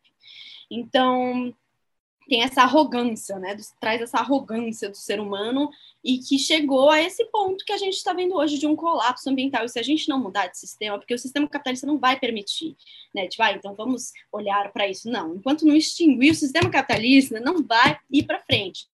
[0.69, 1.54] Então,
[2.27, 3.55] tem essa arrogância, né?
[3.79, 5.69] Traz essa arrogância do ser humano
[6.03, 9.29] e que chegou a esse ponto que a gente está vendo hoje de um colapso
[9.29, 9.65] ambiental.
[9.65, 12.75] E se a gente não mudar de sistema, porque o sistema capitalista não vai permitir,
[13.13, 13.27] né?
[13.27, 15.10] Tipo, ah, então vamos olhar para isso.
[15.10, 18.88] Não, enquanto não extinguir o sistema capitalista, não vai ir para frente.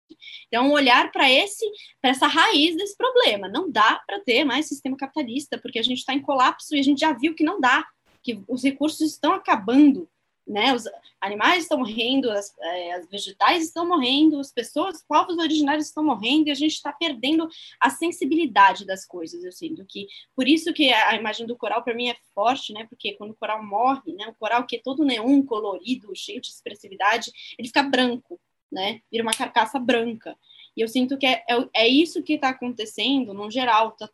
[0.48, 1.64] Então, olhar para esse,
[2.00, 3.48] para essa raiz desse problema.
[3.48, 6.82] Não dá para ter mais sistema capitalista, porque a gente está em colapso e a
[6.82, 7.86] gente já viu que não dá,
[8.22, 10.08] que os recursos estão acabando
[10.48, 10.74] né?
[10.74, 10.84] Os
[11.20, 16.48] animais estão morrendo, as, é, as, vegetais estão morrendo, as pessoas, povos originários estão morrendo
[16.48, 19.44] e a gente está perdendo a sensibilidade das coisas.
[19.44, 22.86] Eu sinto que por isso que a imagem do coral para mim é forte, né?
[22.88, 24.26] Porque quando o coral morre, né?
[24.28, 28.40] O coral que é todo neon colorido, cheio de expressividade, ele fica branco,
[28.72, 29.02] né?
[29.10, 30.36] Vira uma carcaça branca.
[30.74, 33.92] E eu sinto que é, é, é isso que está acontecendo no geral.
[33.92, 34.08] Tá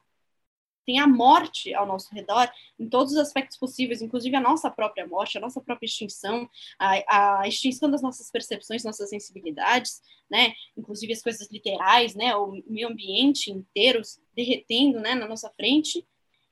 [0.85, 5.07] tem a morte ao nosso redor em todos os aspectos possíveis, inclusive a nossa própria
[5.07, 10.53] morte, a nossa própria extinção, a, a extinção das nossas percepções, nossas sensibilidades, né?
[10.77, 12.35] Inclusive as coisas literais, né?
[12.37, 14.01] O meio ambiente inteiro
[14.35, 15.14] derretendo, né?
[15.14, 16.05] Na nossa frente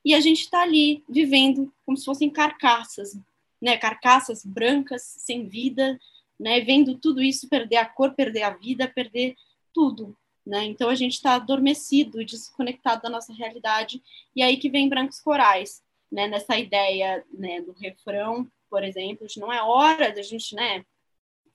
[0.05, 3.19] e a gente está ali vivendo como se fossem carcaças,
[3.61, 3.77] né?
[3.77, 5.99] Carcaças brancas sem vida,
[6.39, 6.61] né?
[6.61, 9.37] Vendo tudo isso perder a cor, perder a vida, perder
[9.73, 10.65] tudo, né?
[10.65, 14.03] Então a gente está adormecido e desconectado da nossa realidade,
[14.35, 16.29] e aí que vem Brancos Corais, né?
[16.29, 20.85] nessa ideia né, do refrão, por exemplo, de não é hora da gente né,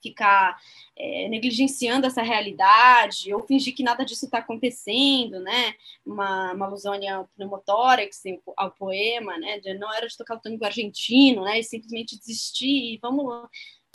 [0.02, 0.56] ficar
[0.96, 5.74] é, negligenciando essa realidade ou fingir que nada disso está acontecendo, né?
[6.04, 8.22] Uma, uma alusão ao pneumotórax,
[8.56, 9.58] ao poema, né?
[9.60, 11.58] De não era de tocar o tango argentino, né?
[11.58, 13.48] E simplesmente desistir vamos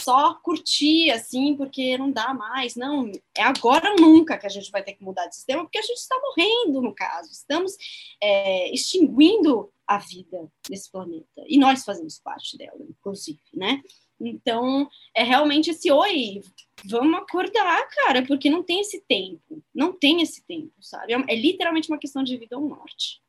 [0.04, 2.76] só curtir, assim, porque não dá mais.
[2.76, 5.78] Não, é agora ou nunca que a gente vai ter que mudar de sistema, porque
[5.78, 7.32] a gente está morrendo, no caso.
[7.32, 7.74] Estamos
[8.22, 11.44] é, extinguindo a vida nesse planeta.
[11.48, 13.82] E nós fazemos parte dela, inclusive, né?
[14.20, 16.42] Então, é realmente esse oi,
[16.86, 19.64] vamos acordar, cara, porque não tem esse tempo.
[19.74, 21.14] Não tem esse tempo, sabe?
[21.14, 23.23] É, é literalmente uma questão de vida ou morte.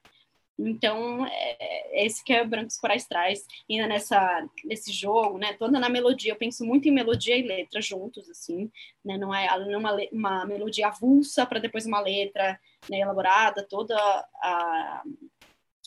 [0.58, 5.80] Então, é, é, esse que é Brancos Corais traz, ainda nessa, nesse jogo, né, toda
[5.80, 8.70] na melodia, eu penso muito em melodia e letra juntos, assim,
[9.04, 13.96] né, não é, é uma, uma melodia avulsa para depois uma letra né, elaborada, toda
[13.96, 15.02] a,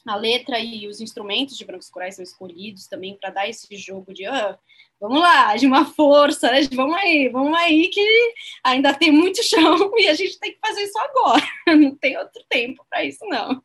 [0.06, 4.14] a letra e os instrumentos de Brancos Corais são escolhidos também para dar esse jogo
[4.14, 4.60] de, ah,
[5.00, 8.34] vamos lá, de uma força, né, vamos aí, vamos aí, que
[8.66, 11.46] ainda tem muito chão e a gente tem que fazer isso agora,
[11.78, 13.62] não tem outro tempo para isso, não.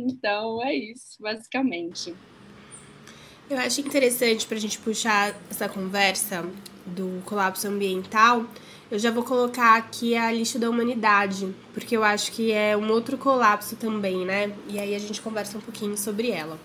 [0.00, 2.14] Então é isso, basicamente.
[3.48, 6.48] Eu acho interessante para a gente puxar essa conversa
[6.86, 8.46] do colapso ambiental.
[8.90, 12.90] Eu já vou colocar aqui a lista da humanidade, porque eu acho que é um
[12.90, 14.56] outro colapso também, né?
[14.68, 16.58] E aí a gente conversa um pouquinho sobre ela.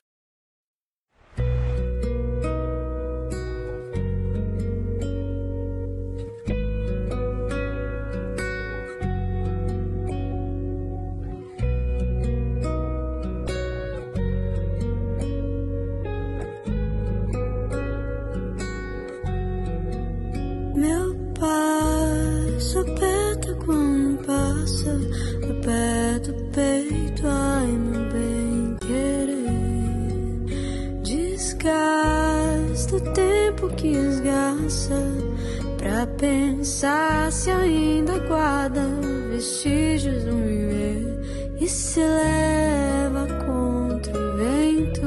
[36.17, 38.81] Pensar se ainda guarda
[39.29, 45.05] vestígios do viver e se leva contra o vento.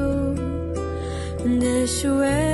[1.59, 2.48] Deixo eu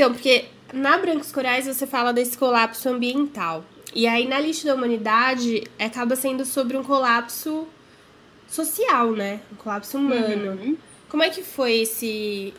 [0.00, 3.62] então, porque na Brancos Corais você fala desse colapso ambiental.
[3.94, 7.68] E aí na lixo da humanidade acaba sendo sobre um colapso
[8.48, 9.42] social, né?
[9.52, 10.52] Um colapso humano.
[10.52, 10.76] Uhum.
[11.06, 12.54] Como é que foi esse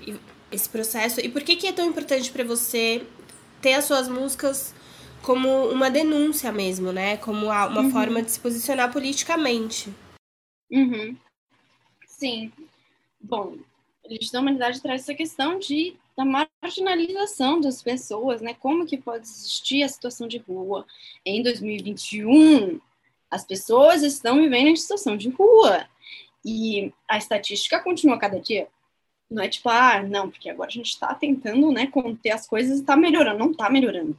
[0.51, 3.03] esse processo e por que, que é tão importante para você
[3.59, 4.75] ter as suas músicas
[5.23, 7.17] como uma denúncia mesmo, né?
[7.17, 7.91] Como uma uhum.
[7.91, 9.91] forma de se posicionar politicamente.
[10.69, 11.17] Uhum.
[12.05, 12.51] Sim.
[13.19, 13.55] Bom,
[14.05, 18.53] a Lista da Humanidade traz essa questão de da marginalização das pessoas, né?
[18.53, 20.85] Como que pode existir a situação de rua
[21.25, 22.79] em 2021?
[23.29, 25.87] As pessoas estão vivendo em situação de rua
[26.45, 28.67] e a estatística continua cada dia
[29.31, 32.77] não é tipo, ah, não, porque agora a gente está tentando, né, conter as coisas
[32.77, 33.39] e está melhorando.
[33.39, 34.17] Não está melhorando.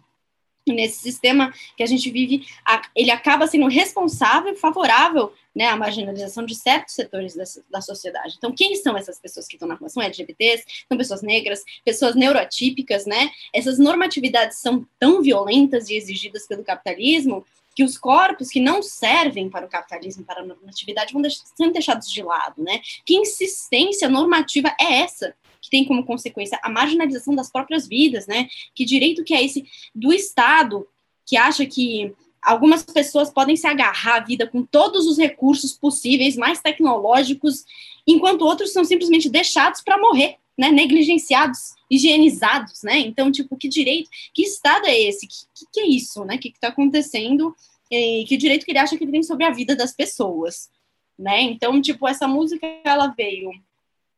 [0.67, 2.47] Nesse sistema que a gente vive,
[2.95, 8.37] ele acaba sendo responsável, favorável né, à marginalização de certos setores da, da, sociedade.
[8.39, 9.89] Então, quem são essas pessoas que estão na rua?
[9.89, 13.31] São LGBTs, são pessoas negras, pessoas neuroatípicas, né?
[13.53, 17.45] Essas normatividades são tão violentas e exigidas pelo capitalismo
[17.75, 22.11] que os corpos que não servem para o capitalismo, para a normatividade, vão sendo deixados
[22.11, 22.81] de lado, né?
[23.05, 25.35] Que insistência normativa é essa?
[25.63, 28.49] Que tem como consequência a marginalização das próprias vidas, né?
[28.75, 30.87] Que direito que é esse do Estado
[31.25, 36.37] que acha que algumas pessoas podem se agarrar à vida com todos os recursos possíveis,
[36.37, 37.65] mais tecnológicos,
[38.05, 40.73] enquanto outros são simplesmente deixados para morrer, né?
[40.73, 42.99] Negligenciados, higienizados, né?
[42.99, 45.29] Então, tipo, que direito, que Estado é esse?
[45.29, 46.35] Que, que, é isso, né?
[46.35, 47.55] O que está acontecendo?
[47.89, 50.69] E que direito que ele acha que ele tem sobre a vida das pessoas,
[51.17, 51.41] né?
[51.43, 53.53] Então, tipo, essa música, ela veio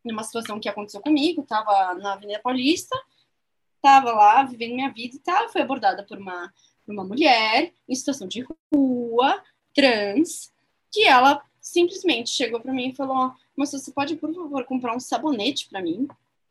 [0.04, 2.96] numa situação que aconteceu comigo, estava na Avenida Paulista,
[3.76, 6.52] estava lá vivendo minha vida e tal, fui abordada por uma,
[6.84, 9.42] por uma mulher em situação de rua,
[9.74, 10.52] trans,
[10.92, 15.00] que ela simplesmente chegou para mim e falou: Moça, você pode, por favor, comprar um
[15.00, 16.06] sabonete para mim?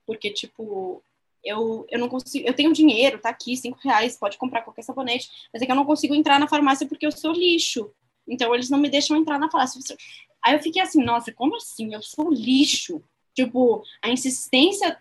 [0.05, 1.01] Porque, tipo,
[1.43, 5.29] eu, eu não consigo, eu tenho dinheiro, tá aqui, cinco reais, pode comprar qualquer sabonete,
[5.51, 7.91] mas é que eu não consigo entrar na farmácia porque eu sou lixo.
[8.27, 9.97] Então, eles não me deixam entrar na farmácia.
[10.43, 11.93] Aí eu fiquei assim, nossa, como assim?
[11.93, 13.03] Eu sou lixo.
[13.33, 14.97] Tipo, a insistência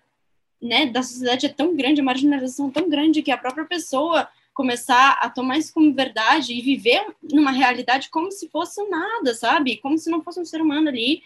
[0.61, 4.29] né, da sociedade é tão grande, a marginalização é tão grande que a própria pessoa
[4.55, 9.79] começar a tomar isso como verdade e viver numa realidade como se fosse nada, sabe?
[9.79, 11.23] Como se não fosse um ser humano ali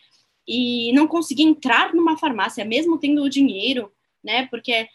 [0.47, 3.92] e não conseguir entrar numa farmácia, mesmo tendo o dinheiro,
[4.23, 4.47] né?
[4.47, 4.88] Porque o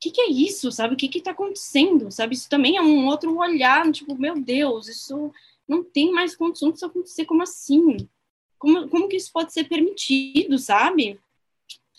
[0.00, 0.94] que, que, é isso, sabe?
[0.94, 2.34] O que está acontecendo, sabe?
[2.34, 5.30] Isso também é um outro olhar, tipo, meu Deus, isso
[5.68, 8.08] não tem mais condição disso acontecer, como assim?
[8.58, 11.20] Como, como que isso pode ser permitido, sabe?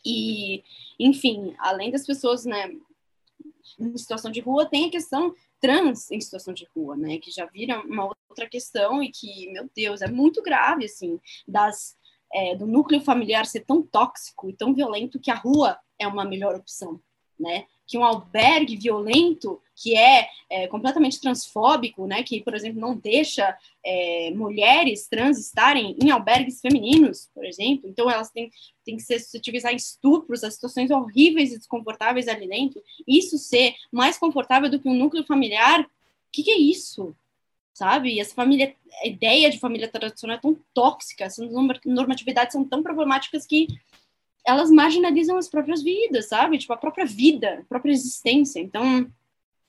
[0.05, 0.63] E,
[0.99, 2.71] enfim, além das pessoas, né,
[3.79, 7.45] em situação de rua, tem a questão trans em situação de rua, né, que já
[7.45, 11.95] vira uma outra questão e que, meu Deus, é muito grave, assim, das,
[12.33, 16.25] é, do núcleo familiar ser tão tóxico e tão violento que a rua é uma
[16.25, 16.99] melhor opção,
[17.39, 22.95] né, que um albergue violento, que é, é, completamente transfóbico, né, que, por exemplo, não
[22.95, 28.49] deixa é, mulheres trans estarem em albergues femininos, por exemplo, então elas têm,
[28.85, 33.75] têm que ser suscetíveis a estupros, a situações horríveis e desconfortáveis ali dentro, isso ser
[33.91, 35.87] mais confortável do que um núcleo familiar, o
[36.31, 37.13] que, que é isso?
[37.73, 38.13] Sabe?
[38.13, 38.73] E essa família,
[39.03, 41.49] a ideia de família tradicional é tão tóxica, essas
[41.83, 43.67] normatividades são tão problemáticas que
[44.45, 46.57] elas marginalizam as próprias vidas, sabe?
[46.57, 48.59] Tipo, a própria vida, a própria existência.
[48.59, 49.11] Então,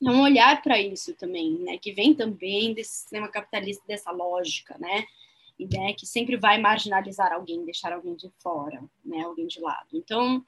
[0.04, 1.78] é um olhar para isso também, né?
[1.78, 5.04] Que vem também desse sistema capitalista, dessa lógica, né?
[5.58, 9.22] E né, que sempre vai marginalizar alguém, deixar alguém de fora, né?
[9.22, 9.88] Alguém de lado.
[9.92, 10.44] Então,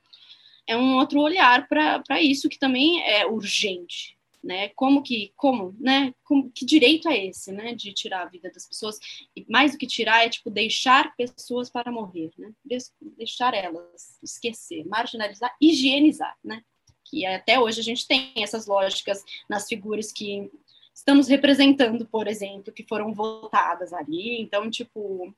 [0.67, 4.69] é um outro olhar para isso que também é urgente, né?
[4.77, 6.15] Como que, como, né?
[6.23, 7.75] Como, que direito é esse, né?
[7.75, 8.99] De tirar a vida das pessoas
[9.35, 12.53] e mais do que tirar é tipo deixar pessoas para morrer, né?
[13.01, 16.63] deixar elas esquecer, marginalizar, higienizar, né?
[17.05, 20.51] Que até hoje a gente tem essas lógicas nas figuras que
[20.95, 24.41] estamos representando, por exemplo, que foram votadas ali.
[24.41, 25.35] Então, tipo,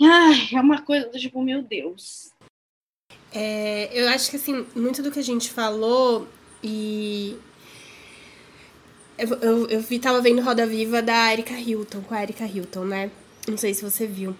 [0.00, 2.32] ai, é uma coisa tipo, meu Deus.
[3.32, 6.26] É, eu acho que assim, muito do que a gente falou
[6.62, 7.38] e
[9.18, 13.10] eu, eu, eu tava vendo Roda Viva da Erika Hilton, com a Erika Hilton, né?
[13.46, 14.34] Não sei se você viu.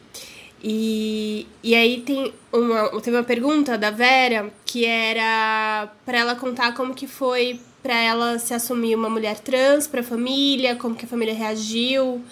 [0.63, 6.75] E, e aí tem uma, teve uma pergunta da Vera que era para ela contar
[6.75, 11.05] como que foi para ela se assumir uma mulher trans para a família, como que
[11.05, 12.23] a família reagiu.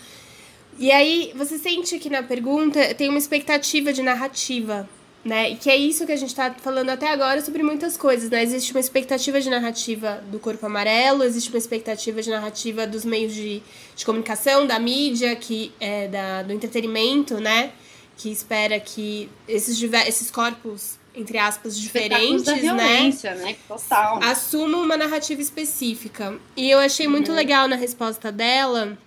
[0.79, 4.89] E aí você sente que na pergunta tem uma expectativa de narrativa
[5.27, 5.51] né?
[5.51, 8.45] E que é isso que a gente está falando até agora sobre muitas coisas, né?
[8.45, 13.35] Existe uma expectativa de narrativa do corpo amarelo, existe uma expectativa de narrativa dos meios
[13.35, 13.61] de,
[13.97, 17.73] de comunicação, da mídia, que é da, do entretenimento, né?
[18.17, 23.45] Que espera que esses, esses corpos entre aspas, diferentes, da violência, né?
[23.45, 23.57] né?
[23.67, 24.21] Total.
[24.23, 26.39] Assumam uma narrativa específica.
[26.55, 27.37] E eu achei muito uhum.
[27.37, 28.99] legal na resposta dela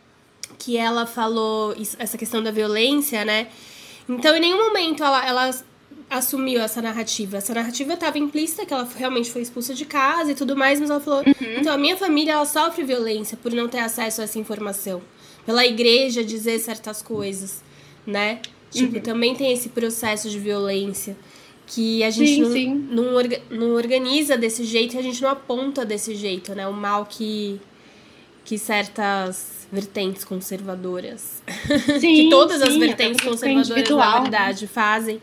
[0.58, 3.47] que ela falou isso, essa questão da violência, né?
[4.10, 5.51] Então, em nenhum momento ela, ela
[6.10, 7.38] assumiu essa narrativa.
[7.38, 10.89] Essa narrativa estava implícita, que ela realmente foi expulsa de casa e tudo mais, mas
[10.89, 11.58] ela falou: uhum.
[11.58, 15.02] então a minha família ela sofre violência por não ter acesso a essa informação.
[15.45, 17.63] Pela igreja dizer certas coisas,
[18.06, 18.41] né?
[18.72, 19.02] Tipo, uhum.
[19.02, 21.15] também tem esse processo de violência
[21.65, 22.88] que a gente sim, não, sim.
[22.91, 26.67] Não, orga, não organiza desse jeito e a gente não aponta desse jeito, né?
[26.67, 27.62] O mal que,
[28.43, 31.43] que certas vertentes conservadoras,
[32.00, 35.22] sim, que todas as vertentes conservadoras, na verdade, fazem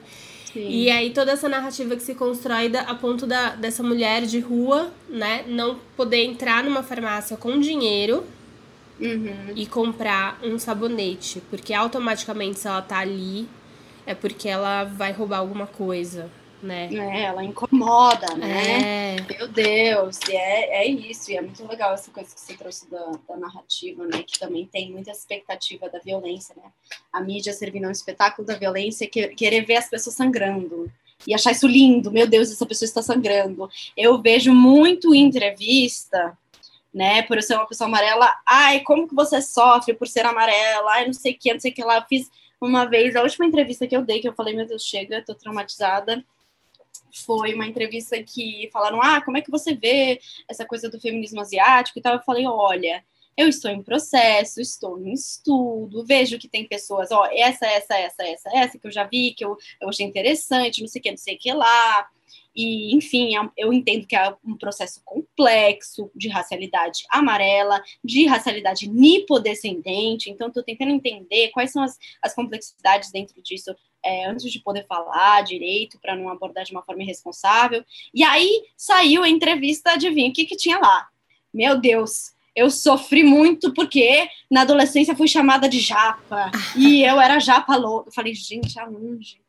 [0.57, 0.70] Sim.
[0.70, 4.40] E aí toda essa narrativa que se constrói da, a ponto da, dessa mulher de
[4.40, 8.24] rua, né, não poder entrar numa farmácia com dinheiro
[8.98, 9.52] uhum.
[9.54, 13.46] e comprar um sabonete, porque automaticamente se ela tá ali
[14.07, 16.30] é porque ela vai roubar alguma coisa,
[16.66, 16.88] né?
[16.92, 19.16] É, ela incomoda, né?
[19.16, 19.36] É.
[19.38, 22.90] Meu Deus, e é, é isso, e é muito legal essa coisa que você trouxe
[22.90, 24.22] da, da narrativa, né?
[24.22, 26.70] Que também tem muita expectativa da violência, né?
[27.12, 30.90] A mídia servindo um espetáculo da violência, que, querer ver as pessoas sangrando
[31.26, 33.70] e achar isso lindo, meu Deus, essa pessoa está sangrando.
[33.96, 36.36] Eu vejo muito em entrevista,
[36.92, 40.92] né, por eu ser uma pessoa amarela, ai, como que você sofre por ser amarela,
[40.92, 43.22] ai, não sei o que, não sei o que lá, eu fiz uma vez, a
[43.22, 46.24] última entrevista que eu dei, que eu falei, meu Deus, chega, tô traumatizada,
[47.24, 51.40] foi uma entrevista que falaram, ah, como é que você vê essa coisa do feminismo
[51.40, 53.05] asiático e tal, eu falei, olha,
[53.36, 58.22] eu estou em processo, estou em estudo, vejo que tem pessoas, ó, essa, essa, essa,
[58.22, 61.11] essa, essa, que eu já vi, que eu, eu achei interessante, não sei o que,
[61.11, 62.09] não sei o que lá,
[62.57, 68.88] e, enfim, é eu entendo que é um processo complexo de racialidade amarela, de racialidade
[68.88, 73.76] nipodescendente, então estou tentando entender quais são as, as complexidades dentro disso
[74.07, 77.84] é, antes de poder falar direito, para não abordar de uma forma irresponsável.
[78.14, 81.09] E aí saiu a entrevista, adivinha o que, que tinha lá?
[81.52, 87.40] Meu Deus, eu sofri muito porque na adolescência fui chamada de japa e eu era
[87.40, 88.09] japa louca.
[88.09, 89.40] Eu falei, gente, aonde?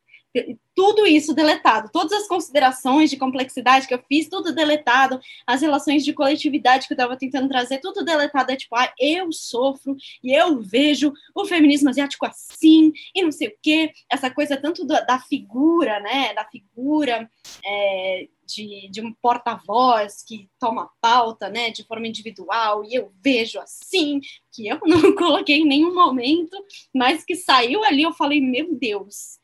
[0.76, 6.06] Tudo isso deletado, todas as considerações de complexidade que eu fiz, tudo deletado, as relações
[6.06, 10.32] de coletividade que eu estava tentando trazer, tudo deletado, é tipo, ah, eu sofro e
[10.32, 15.02] eu vejo o feminismo asiático assim, e não sei o quê, essa coisa tanto da,
[15.02, 17.28] da figura, né, da figura
[17.66, 23.60] é, de, de um porta-voz que toma pauta, né, de forma individual, e eu vejo
[23.60, 24.22] assim,
[24.52, 26.56] que eu não coloquei em nenhum momento,
[26.94, 29.40] mas que saiu ali, eu falei, meu Deus,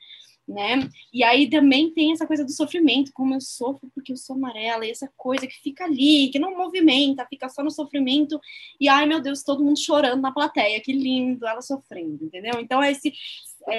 [0.48, 0.90] né?
[1.14, 4.86] E aí também tem essa coisa do sofrimento, como eu sofro porque eu sou amarela,
[4.86, 8.40] e essa coisa que fica ali, que não movimenta, fica só no sofrimento,
[8.80, 12.60] e ai meu Deus, todo mundo chorando na plateia, que lindo, ela sofrendo, entendeu?
[12.60, 13.14] Então é esse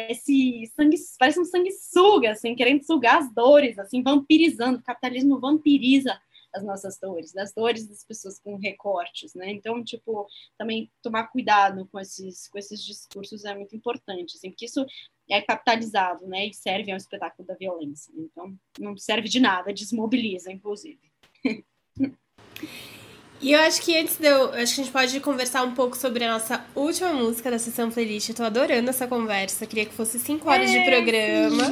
[0.08, 6.18] esse sangue, parece um sanguessuga, assim, querendo sugar as dores, assim, vampirizando, o capitalismo vampiriza
[6.54, 9.50] as nossas dores, das dores das pessoas com recortes, né?
[9.50, 10.26] Então, tipo,
[10.56, 14.86] também tomar cuidado com esses, com esses discursos é muito importante, assim, porque isso
[15.28, 16.46] é capitalizado, né?
[16.46, 18.12] E serve ao espetáculo da violência.
[18.16, 21.12] Então, não serve de nada, desmobiliza, inclusive.
[23.40, 24.46] E eu acho que antes de eu.
[24.54, 27.90] Acho que a gente pode conversar um pouco sobre a nossa última música da sessão
[27.90, 28.30] playlist.
[28.30, 29.66] Eu tô adorando essa conversa.
[29.66, 31.64] Queria que fosse cinco horas é, de programa.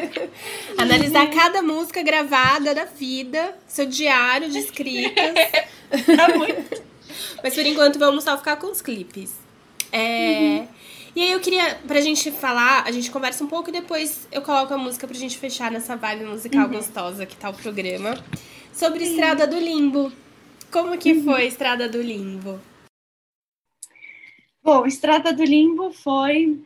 [0.78, 5.34] Analisar cada música gravada da vida, seu diário de escritas.
[6.16, 6.82] tá muito.
[7.42, 9.32] Mas por enquanto vamos só ficar com os clipes.
[9.90, 10.40] É.
[10.40, 10.68] Uhum.
[11.14, 14.40] E aí eu queria, pra gente falar, a gente conversa um pouco e depois eu
[14.40, 16.72] coloco a música pra gente fechar nessa vibe musical uhum.
[16.72, 18.16] gostosa que tá o programa.
[18.72, 20.10] Sobre Estrada do Limbo.
[20.72, 21.24] Como que uhum.
[21.24, 22.58] foi Estrada do Limbo?
[24.62, 26.64] Bom, Estrada do Limbo foi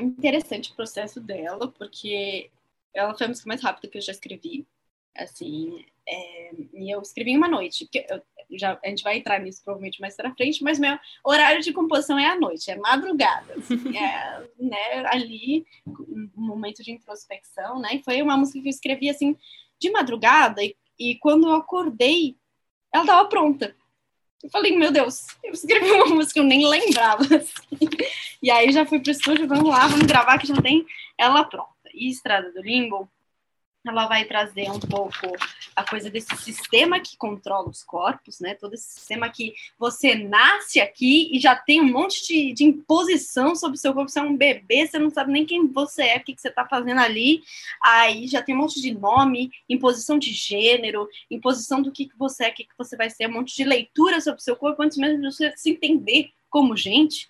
[0.00, 2.50] interessante o processo dela, porque
[2.94, 4.64] ela foi a música mais rápida que eu já escrevi.
[5.16, 7.88] Assim, é, e eu escrevi em uma noite.
[8.08, 8.22] Eu,
[8.56, 12.16] já, a gente vai entrar nisso provavelmente mais para frente, mas meu horário de composição
[12.16, 13.54] é à noite, é madrugada.
[13.54, 17.96] Assim, é, né, ali, um momento de introspecção, né?
[17.96, 19.36] E foi uma música que eu escrevi assim
[19.80, 22.36] de madrugada, e, e quando eu acordei,
[22.96, 23.74] ela estava pronta.
[24.42, 27.22] Eu falei, meu Deus, eu escrevi uma música que eu nem lembrava.
[27.34, 27.88] Assim.
[28.42, 30.86] E aí já fui pro estúdio, vamos lá, vamos gravar que já tem
[31.18, 31.70] ela pronta.
[31.94, 33.08] E Estrada do Limbo
[33.90, 35.26] ela vai trazer um pouco
[35.74, 38.54] a coisa desse sistema que controla os corpos, né?
[38.54, 43.54] Todo esse sistema que você nasce aqui e já tem um monte de, de imposição
[43.54, 44.10] sobre o seu corpo.
[44.10, 46.48] Você é um bebê, você não sabe nem quem você é, o que, que você
[46.48, 47.42] está fazendo ali.
[47.84, 52.44] Aí já tem um monte de nome, imposição de gênero, imposição do que, que você
[52.44, 54.82] é, o que, que você vai ser, um monte de leitura sobre o seu corpo
[54.82, 57.28] antes mesmo de você se entender como gente,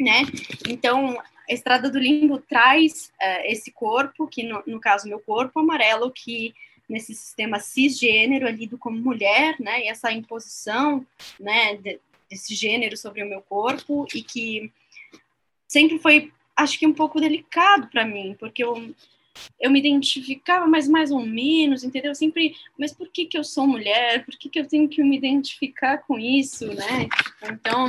[0.00, 0.22] né?
[0.68, 1.16] Então,
[1.48, 6.10] a Estrada do Limbo traz uh, esse corpo, que no, no, caso meu corpo amarelo,
[6.10, 6.54] que
[6.88, 11.06] nesse sistema cisgênero é lido como mulher, né, e essa imposição,
[11.38, 14.72] né, de, desse gênero sobre o meu corpo, e que
[15.66, 18.94] sempre foi, acho que um pouco delicado para mim, porque eu
[19.60, 22.14] eu me identificava, mas mais ou menos, entendeu?
[22.14, 24.24] Sempre, mas por que, que eu sou mulher?
[24.24, 27.08] Por que, que eu tenho que me identificar com isso, né?
[27.42, 27.86] Então,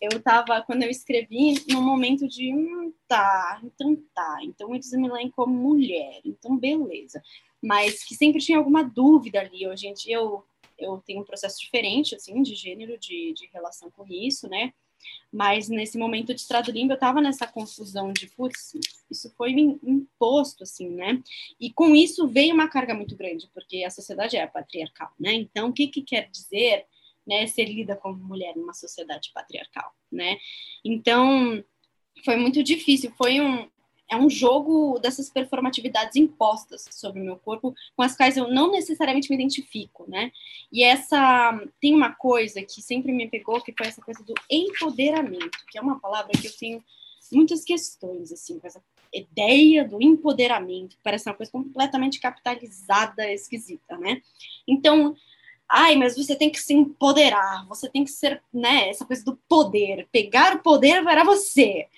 [0.00, 5.10] eu estava, quando eu escrevi, num momento de, hum, tá, então tá, então eles me
[5.10, 7.22] leem como mulher, então beleza.
[7.62, 9.66] Mas que sempre tinha alguma dúvida ali.
[9.68, 10.44] Hoje em dia eu,
[10.78, 14.72] eu tenho um processo diferente, assim, de gênero, de, de relação com isso, né?
[15.32, 18.74] Mas nesse momento de estrado limpo, eu estava nessa confusão de, putz,
[19.10, 21.22] isso foi imposto, assim, né?
[21.58, 25.32] E com isso veio uma carga muito grande, porque a sociedade é patriarcal, né?
[25.34, 26.86] Então, o que, que quer dizer
[27.26, 30.38] né, ser lida como mulher numa sociedade patriarcal, né?
[30.84, 31.64] Então,
[32.24, 33.68] foi muito difícil, foi um,
[34.12, 38.70] é um jogo dessas performatividades impostas sobre o meu corpo, com as quais eu não
[38.70, 40.30] necessariamente me identifico, né?
[40.70, 45.64] E essa tem uma coisa que sempre me pegou, que foi essa coisa do empoderamento,
[45.70, 46.84] que é uma palavra que eu tenho
[47.32, 48.82] muitas questões assim, com essa
[49.14, 54.20] ideia do empoderamento, parece uma coisa completamente capitalizada, esquisita, né?
[54.68, 55.16] Então,
[55.66, 59.36] ai, mas você tem que se empoderar, você tem que ser, né, essa coisa do
[59.48, 61.88] poder, pegar o poder para você.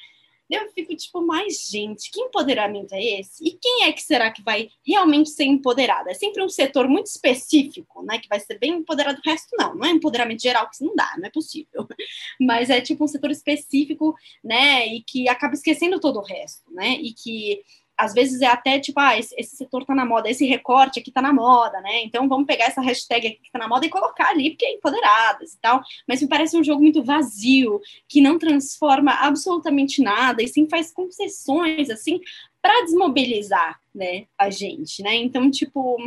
[0.54, 3.44] Eu fico tipo, mais gente, que empoderamento é esse?
[3.44, 6.08] E quem é que será que vai realmente ser empoderado?
[6.08, 8.18] É sempre um setor muito específico, né?
[8.18, 9.74] Que vai ser bem empoderado, o resto não.
[9.74, 11.86] Não é empoderamento geral, que não dá, não é possível.
[12.40, 14.86] Mas é tipo um setor específico, né?
[14.86, 16.92] E que acaba esquecendo todo o resto, né?
[16.92, 17.62] E que
[17.96, 21.10] às vezes é até tipo, ah, esse, esse, setor tá na moda, esse recorte aqui
[21.10, 22.02] tá na moda, né?
[22.02, 24.74] Então vamos pegar essa hashtag aqui que tá na moda e colocar ali, porque é
[24.74, 25.82] empoderadas e tal.
[26.06, 30.92] Mas me parece um jogo muito vazio, que não transforma absolutamente nada e sim faz
[30.92, 32.20] concessões, assim,
[32.60, 35.14] para desmobilizar, né, a gente, né?
[35.16, 35.98] Então, tipo,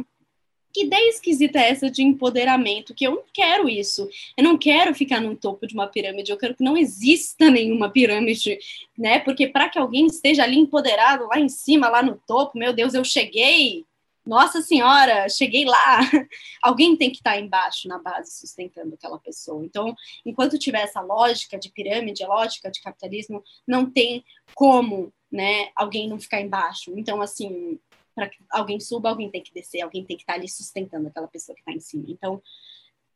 [0.77, 2.93] que ideia esquisita é essa de empoderamento?
[2.93, 4.07] Que eu não quero isso.
[4.37, 6.31] Eu não quero ficar no topo de uma pirâmide.
[6.31, 8.59] Eu quero que não exista nenhuma pirâmide,
[8.95, 9.17] né?
[9.19, 12.93] Porque para que alguém esteja ali empoderado lá em cima, lá no topo, meu Deus,
[12.93, 13.85] eu cheguei.
[14.23, 15.99] Nossa Senhora, cheguei lá.
[16.61, 19.63] Alguém tem que estar tá embaixo, na base, sustentando aquela pessoa.
[19.63, 24.23] Então, enquanto tiver essa lógica de pirâmide, lógica de capitalismo, não tem
[24.53, 26.93] como, né, alguém não ficar embaixo.
[26.97, 27.79] Então, assim,
[28.17, 31.07] para que alguém suba, alguém tem que descer, alguém tem que estar tá ali sustentando
[31.07, 32.05] aquela pessoa que está em cima.
[32.07, 32.41] Então,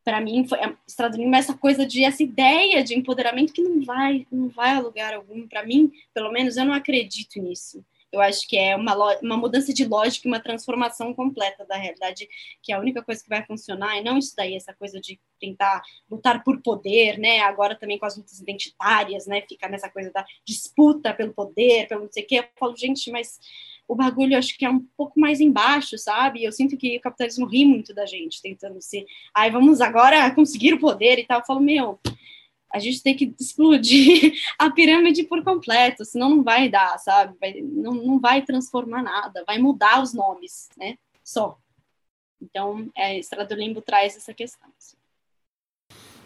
[0.04, 4.28] para mim, foi, Estrada Lima essa coisa de essa ideia de empoderamento que não vai,
[4.32, 5.48] não vai a lugar algum.
[5.48, 7.84] Para mim, pelo menos, eu não acredito nisso.
[8.12, 12.28] Eu acho que é uma, uma mudança de lógica uma transformação completa da realidade,
[12.62, 15.20] que é a única coisa que vai funcionar, e não isso daí, essa coisa de
[15.40, 17.40] tentar lutar por poder, né?
[17.40, 19.42] Agora também com as lutas identitárias, né?
[19.50, 22.40] Ficar nessa coisa da disputa pelo poder, pelo não sei o quê.
[22.40, 23.40] Eu falo, gente, mas
[23.92, 26.42] o bagulho acho que é um pouco mais embaixo, sabe?
[26.42, 30.74] Eu sinto que o capitalismo ri muito da gente, tentando ser, ai, vamos agora conseguir
[30.74, 31.42] o poder e tal.
[31.42, 32.00] Eu falo, meu,
[32.74, 37.36] a gente tem que explodir a pirâmide por completo, senão não vai dar, sabe?
[37.38, 40.98] Vai, não, não vai transformar nada, vai mudar os nomes, né?
[41.22, 41.58] Só.
[42.42, 44.70] Então, é, Estrada do Limbo traz essa questão.
[44.80, 44.96] Assim.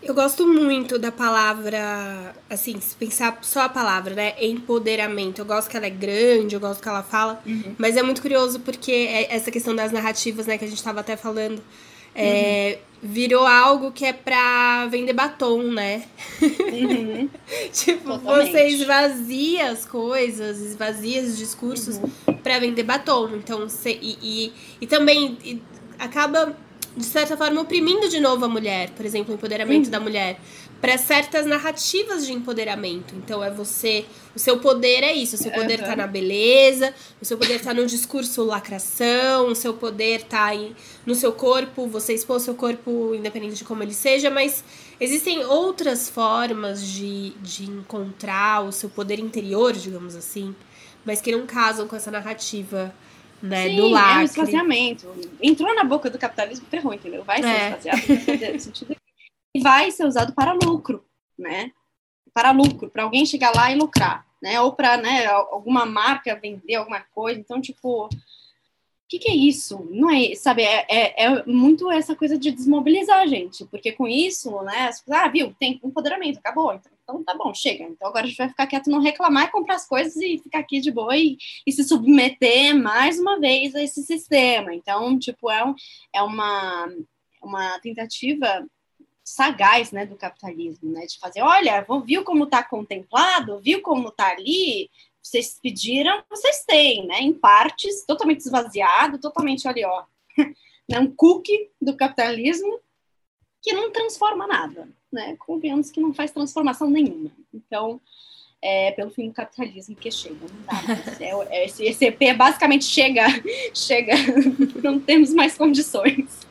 [0.05, 4.35] Eu gosto muito da palavra, assim, se pensar só a palavra, né?
[4.39, 5.39] Empoderamento.
[5.39, 7.73] Eu gosto que ela é grande, eu gosto que ela fala, uhum.
[7.75, 10.99] mas é muito curioso porque é essa questão das narrativas, né, que a gente estava
[10.99, 11.59] até falando,
[12.13, 13.09] é, uhum.
[13.09, 16.03] virou algo que é pra vender batom, né?
[16.39, 17.27] Uhum.
[17.73, 18.51] tipo, Totalmente.
[18.51, 22.35] você esvazia as coisas, esvazia os discursos uhum.
[22.43, 23.29] pra vender batom.
[23.35, 25.59] Então, você, e, e, e também e
[25.97, 26.55] acaba
[26.95, 30.39] de certa forma, oprimindo de novo a mulher, por exemplo, o empoderamento da mulher,
[30.79, 33.13] para certas narrativas de empoderamento.
[33.15, 34.05] Então, é você.
[34.33, 35.85] O seu poder é isso, o seu poder uhum.
[35.85, 40.75] tá na beleza, o seu poder tá no discurso lacração, o seu poder tá em,
[41.05, 44.63] no seu corpo, você expor seu corpo independente de como ele seja, mas
[44.99, 50.55] existem outras formas de, de encontrar o seu poder interior, digamos assim,
[51.03, 52.93] mas que não casam com essa narrativa
[53.41, 54.13] né, Sim, do lacre.
[54.13, 55.07] é um esvaziamento.
[55.41, 57.23] Entrou na boca do capitalismo, ferrou, entendeu?
[57.23, 57.67] Vai ser é.
[57.67, 58.95] esvaziado
[59.55, 61.05] e vai ser usado para lucro,
[61.39, 61.71] né?
[62.33, 64.59] Para lucro, para alguém chegar lá e lucrar, né?
[64.59, 67.39] Ou para, né, alguma marca vender alguma coisa.
[67.39, 68.09] Então, tipo, o
[69.07, 69.87] que, que, é isso?
[69.89, 74.05] Não é, sabe, é, é, é, muito essa coisa de desmobilizar a gente, porque com
[74.05, 77.83] isso, né, as ah, viu, tem empoderamento, acabou, então então tá bom, chega.
[77.83, 80.81] Então agora a gente vai ficar quieto, não reclamar, comprar as coisas e ficar aqui
[80.81, 84.73] de boa e, e se submeter mais uma vez a esse sistema.
[84.73, 85.75] Então, tipo, é, um,
[86.13, 86.91] é uma,
[87.41, 88.67] uma tentativa
[89.23, 94.29] sagaz, né, do capitalismo, né, de fazer, olha, viu como tá contemplado, viu como tá
[94.29, 94.87] ali,
[95.19, 100.03] vocês pediram, vocês têm, né, em partes, totalmente esvaziado, totalmente, olha, ó,
[100.87, 102.79] né, um cookie do capitalismo
[103.65, 105.35] que não transforma nada, né?
[105.39, 107.31] Convenhamos que não faz transformação nenhuma.
[107.51, 107.99] Então,
[108.61, 110.83] é pelo fim do capitalismo que chega, não dá.
[111.19, 113.25] É, é, esse, esse EP basicamente chega,
[113.73, 114.13] chega,
[114.83, 116.45] não temos mais condições.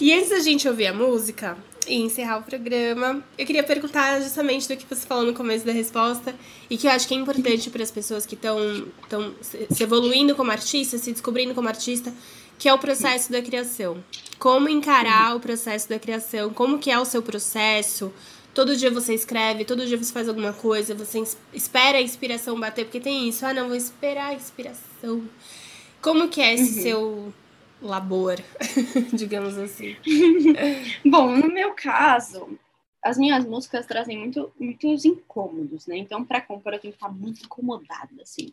[0.00, 1.56] E antes da gente ouvir a música
[1.86, 5.70] e encerrar o programa, eu queria perguntar justamente do que você falou no começo da
[5.70, 6.34] resposta
[6.68, 8.84] e que eu acho que é importante para as pessoas que estão
[9.70, 12.12] se evoluindo como artista, se descobrindo como artista,
[12.58, 14.02] que é o processo da criação.
[14.38, 18.12] Como encarar o processo da criação, como que é o seu processo,
[18.54, 22.84] todo dia você escreve, todo dia você faz alguma coisa, você espera a inspiração bater,
[22.84, 25.28] porque tem isso, ah, não, vou esperar a inspiração.
[26.00, 26.82] Como que é esse uhum.
[26.82, 27.34] seu
[27.82, 28.36] labor,
[29.12, 29.96] digamos assim?
[31.04, 32.58] Bom, no meu caso,
[33.02, 35.96] as minhas músicas trazem muito, muitos incômodos, né?
[35.96, 38.52] Então, para compor, eu tenho que estar muito incomodada, assim.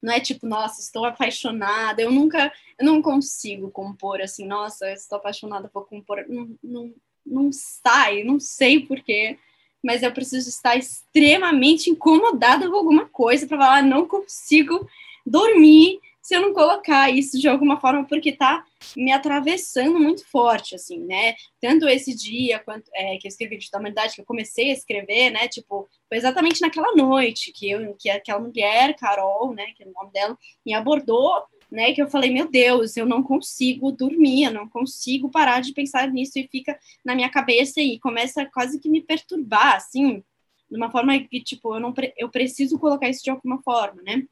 [0.00, 2.02] Não é tipo, nossa, estou apaixonada.
[2.02, 6.24] Eu nunca, eu não consigo compor assim, nossa, estou apaixonada, vou compor.
[6.28, 6.94] Não, não,
[7.24, 9.38] não sai, não sei porquê,
[9.82, 14.88] mas eu preciso estar extremamente incomodada com alguma coisa para falar, não consigo
[15.26, 18.64] dormir se eu não colocar isso de alguma forma, porque tá
[18.96, 21.34] me atravessando muito forte, assim, né?
[21.60, 25.30] Tanto esse dia quanto é, que eu escrevi de humanidade, que eu comecei a escrever,
[25.30, 25.48] né?
[25.48, 29.66] Tipo, foi exatamente naquela noite que eu, que aquela mulher, Carol, né?
[29.76, 31.92] Que é o nome dela, me abordou, né?
[31.92, 36.06] Que eu falei, meu Deus, eu não consigo dormir, eu não consigo parar de pensar
[36.08, 40.22] nisso e fica na minha cabeça e começa quase que me perturbar, assim,
[40.70, 44.22] de uma forma que, tipo, eu não eu preciso colocar isso de alguma forma, né?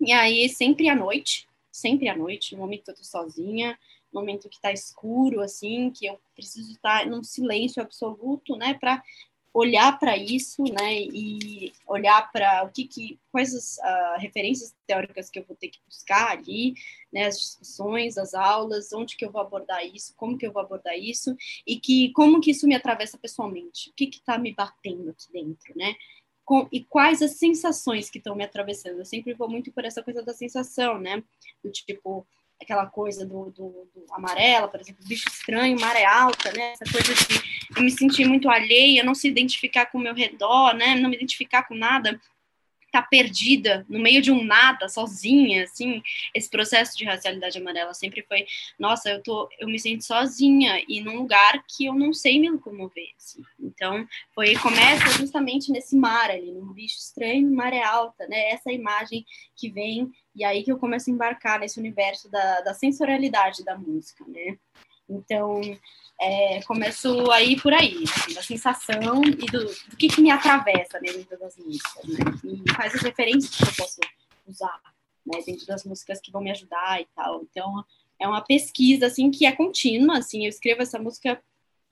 [0.00, 3.78] E aí, sempre à noite, sempre à noite, no momento que eu tô sozinha,
[4.10, 9.02] no momento que tá escuro, assim, que eu preciso estar num silêncio absoluto, né, para
[9.52, 15.28] olhar para isso, né, e olhar para o que, que quais as uh, referências teóricas
[15.28, 16.74] que eu vou ter que buscar ali,
[17.12, 20.62] né, as discussões, as aulas, onde que eu vou abordar isso, como que eu vou
[20.62, 21.36] abordar isso
[21.66, 25.30] e que como que isso me atravessa pessoalmente, o que que está me batendo aqui
[25.32, 25.94] dentro, né?
[26.50, 28.98] Com, e quais as sensações que estão me atravessando.
[28.98, 31.22] Eu sempre vou muito por essa coisa da sensação, né?
[31.62, 32.26] Do tipo,
[32.60, 36.72] aquela coisa do, do, do amarelo, por exemplo, bicho estranho, maré alta, né?
[36.72, 40.74] Essa coisa de eu me sentir muito alheia, não se identificar com o meu redor,
[40.74, 40.96] né?
[40.96, 42.20] Não me identificar com nada
[42.90, 46.02] tá perdida no meio de um nada, sozinha, assim,
[46.34, 48.46] esse processo de racialidade amarela sempre foi,
[48.78, 52.50] nossa, eu tô, eu me sinto sozinha e num lugar que eu não sei me
[52.50, 53.42] locomover, assim.
[53.58, 58.50] Então, foi começa justamente nesse mar ali, num bicho estranho, maré alta, né?
[58.50, 59.24] Essa imagem
[59.56, 63.76] que vem e aí que eu começo a embarcar nesse universo da, da sensorialidade da
[63.76, 64.56] música, né?
[65.10, 65.60] Então,
[66.20, 70.30] é, começo a ir por aí, assim, da sensação e do, do que, que me
[70.30, 72.18] atravessa dentro das músicas, né?
[72.44, 74.00] E quais as referências que eu posso
[74.46, 74.80] usar
[75.26, 77.42] né, dentro das músicas que vão me ajudar e tal.
[77.42, 77.84] Então,
[78.18, 81.42] é uma pesquisa, assim, que é contínua, assim, eu escrevo essa música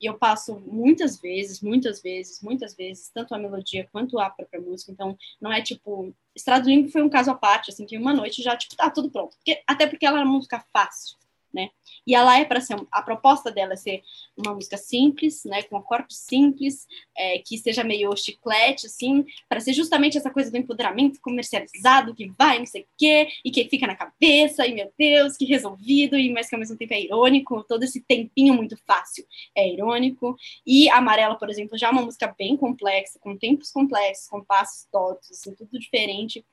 [0.00, 4.60] e eu passo muitas vezes, muitas vezes, muitas vezes, tanto a melodia quanto a própria
[4.60, 4.92] música.
[4.92, 6.14] Então, não é tipo.
[6.36, 9.10] Estrado Limpo foi um caso à parte, assim, que uma noite já, tipo, tá tudo
[9.10, 9.34] pronto.
[9.36, 11.16] Porque, até porque ela era uma música fácil
[11.52, 11.70] né?
[12.06, 14.02] E ela é para ser a proposta dela é ser
[14.36, 16.86] uma música simples, né, com acordes simples,
[17.16, 22.30] é, que seja meio chiclete assim, para ser justamente essa coisa do empoderamento comercializado que
[22.38, 26.16] vai, não sei o quê, e que fica na cabeça, e meu Deus, que resolvido,
[26.16, 30.36] e mas que ao mesmo tempo é irônico, todo esse tempinho muito fácil é irônico.
[30.66, 34.86] E Amarela, por exemplo, já é uma música bem complexa, com tempos complexos, com passos
[34.90, 36.44] tortos, assim, tudo diferente.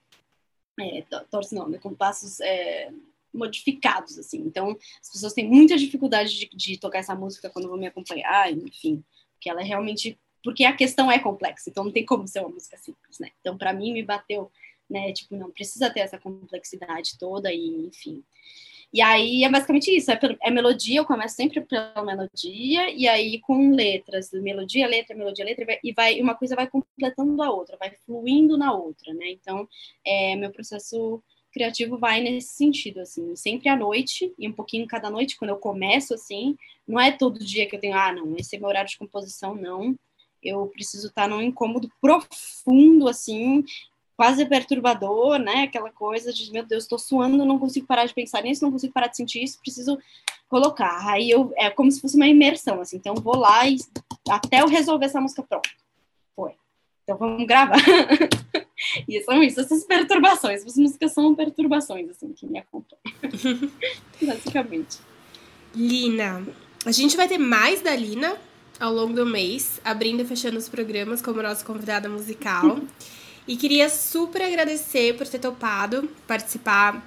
[0.80, 2.92] É, tortos não, né, com passos é,
[3.36, 4.40] modificados, assim.
[4.40, 8.52] Então, as pessoas têm muita dificuldade de, de tocar essa música quando vão me acompanhar,
[8.52, 12.40] enfim, porque ela é realmente porque a questão é complexa, então não tem como ser
[12.42, 13.32] uma música simples, né?
[13.42, 14.52] Então, para mim, me bateu,
[14.88, 15.12] né?
[15.12, 18.24] Tipo, não precisa ter essa complexidade toda e, enfim.
[18.94, 23.42] E aí é basicamente isso, é, é, melodia, eu começo sempre pela melodia, e aí
[23.42, 27.92] com letras, melodia, letra, melodia, letra, e vai, uma coisa vai completando a outra, vai
[28.06, 29.32] fluindo na outra, né?
[29.32, 29.68] Então,
[30.06, 31.22] é, meu processo
[31.56, 35.56] criativo vai nesse sentido, assim, sempre à noite, e um pouquinho cada noite, quando eu
[35.58, 38.90] começo, assim, não é todo dia que eu tenho, ah, não, esse é meu horário
[38.90, 39.96] de composição, não,
[40.44, 43.64] eu preciso estar num incômodo profundo, assim,
[44.18, 48.44] quase perturbador, né, aquela coisa de, meu Deus, estou suando, não consigo parar de pensar
[48.44, 49.98] nisso, não consigo parar de sentir isso, preciso
[50.50, 53.78] colocar, aí eu, é como se fosse uma imersão, assim, então vou lá e
[54.30, 55.70] até eu resolver essa música, pronto,
[57.06, 57.78] então vamos gravar.
[59.08, 60.66] E são isso, essas perturbações.
[60.66, 63.72] As músicas são perturbações, assim, que me acompanham.
[64.22, 65.00] Basicamente.
[65.74, 66.46] Lina.
[66.86, 68.36] A gente vai ter mais da Lina
[68.80, 72.80] ao longo do mês, abrindo e fechando os programas como nossa convidada musical.
[73.48, 77.02] e queria super agradecer por ter topado participar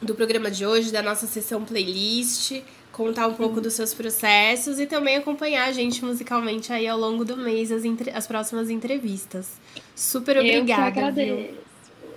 [0.00, 2.62] do programa de hoje, da nossa sessão playlist
[2.92, 7.24] contar um pouco dos seus processos e também acompanhar a gente musicalmente aí ao longo
[7.24, 7.82] do mês as,
[8.14, 9.52] as próximas entrevistas.
[9.94, 10.88] Super obrigada.
[10.88, 11.54] Eu que agradeço.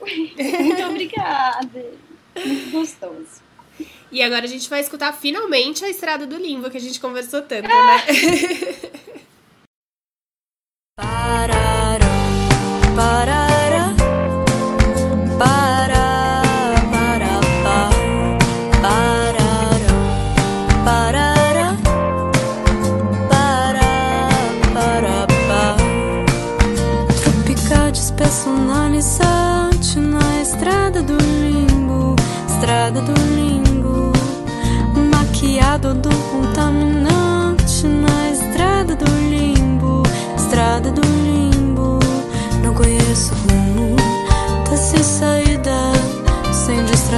[0.01, 1.85] Muito obrigada.
[2.35, 3.43] Muito gostoso.
[4.11, 7.41] E agora a gente vai escutar finalmente a Estrada do Limbo, que a gente conversou
[7.41, 7.97] tanto, ah!
[7.97, 8.03] né?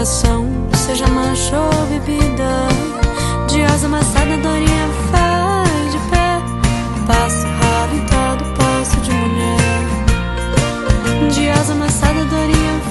[0.04, 2.68] seja macho ou bebida,
[3.48, 6.41] de asa amassada, dorinha faz de pé,
[7.08, 7.48] passo
[8.10, 9.84] todo passo de mulher.
[11.32, 12.82] De asa amassada, dorinha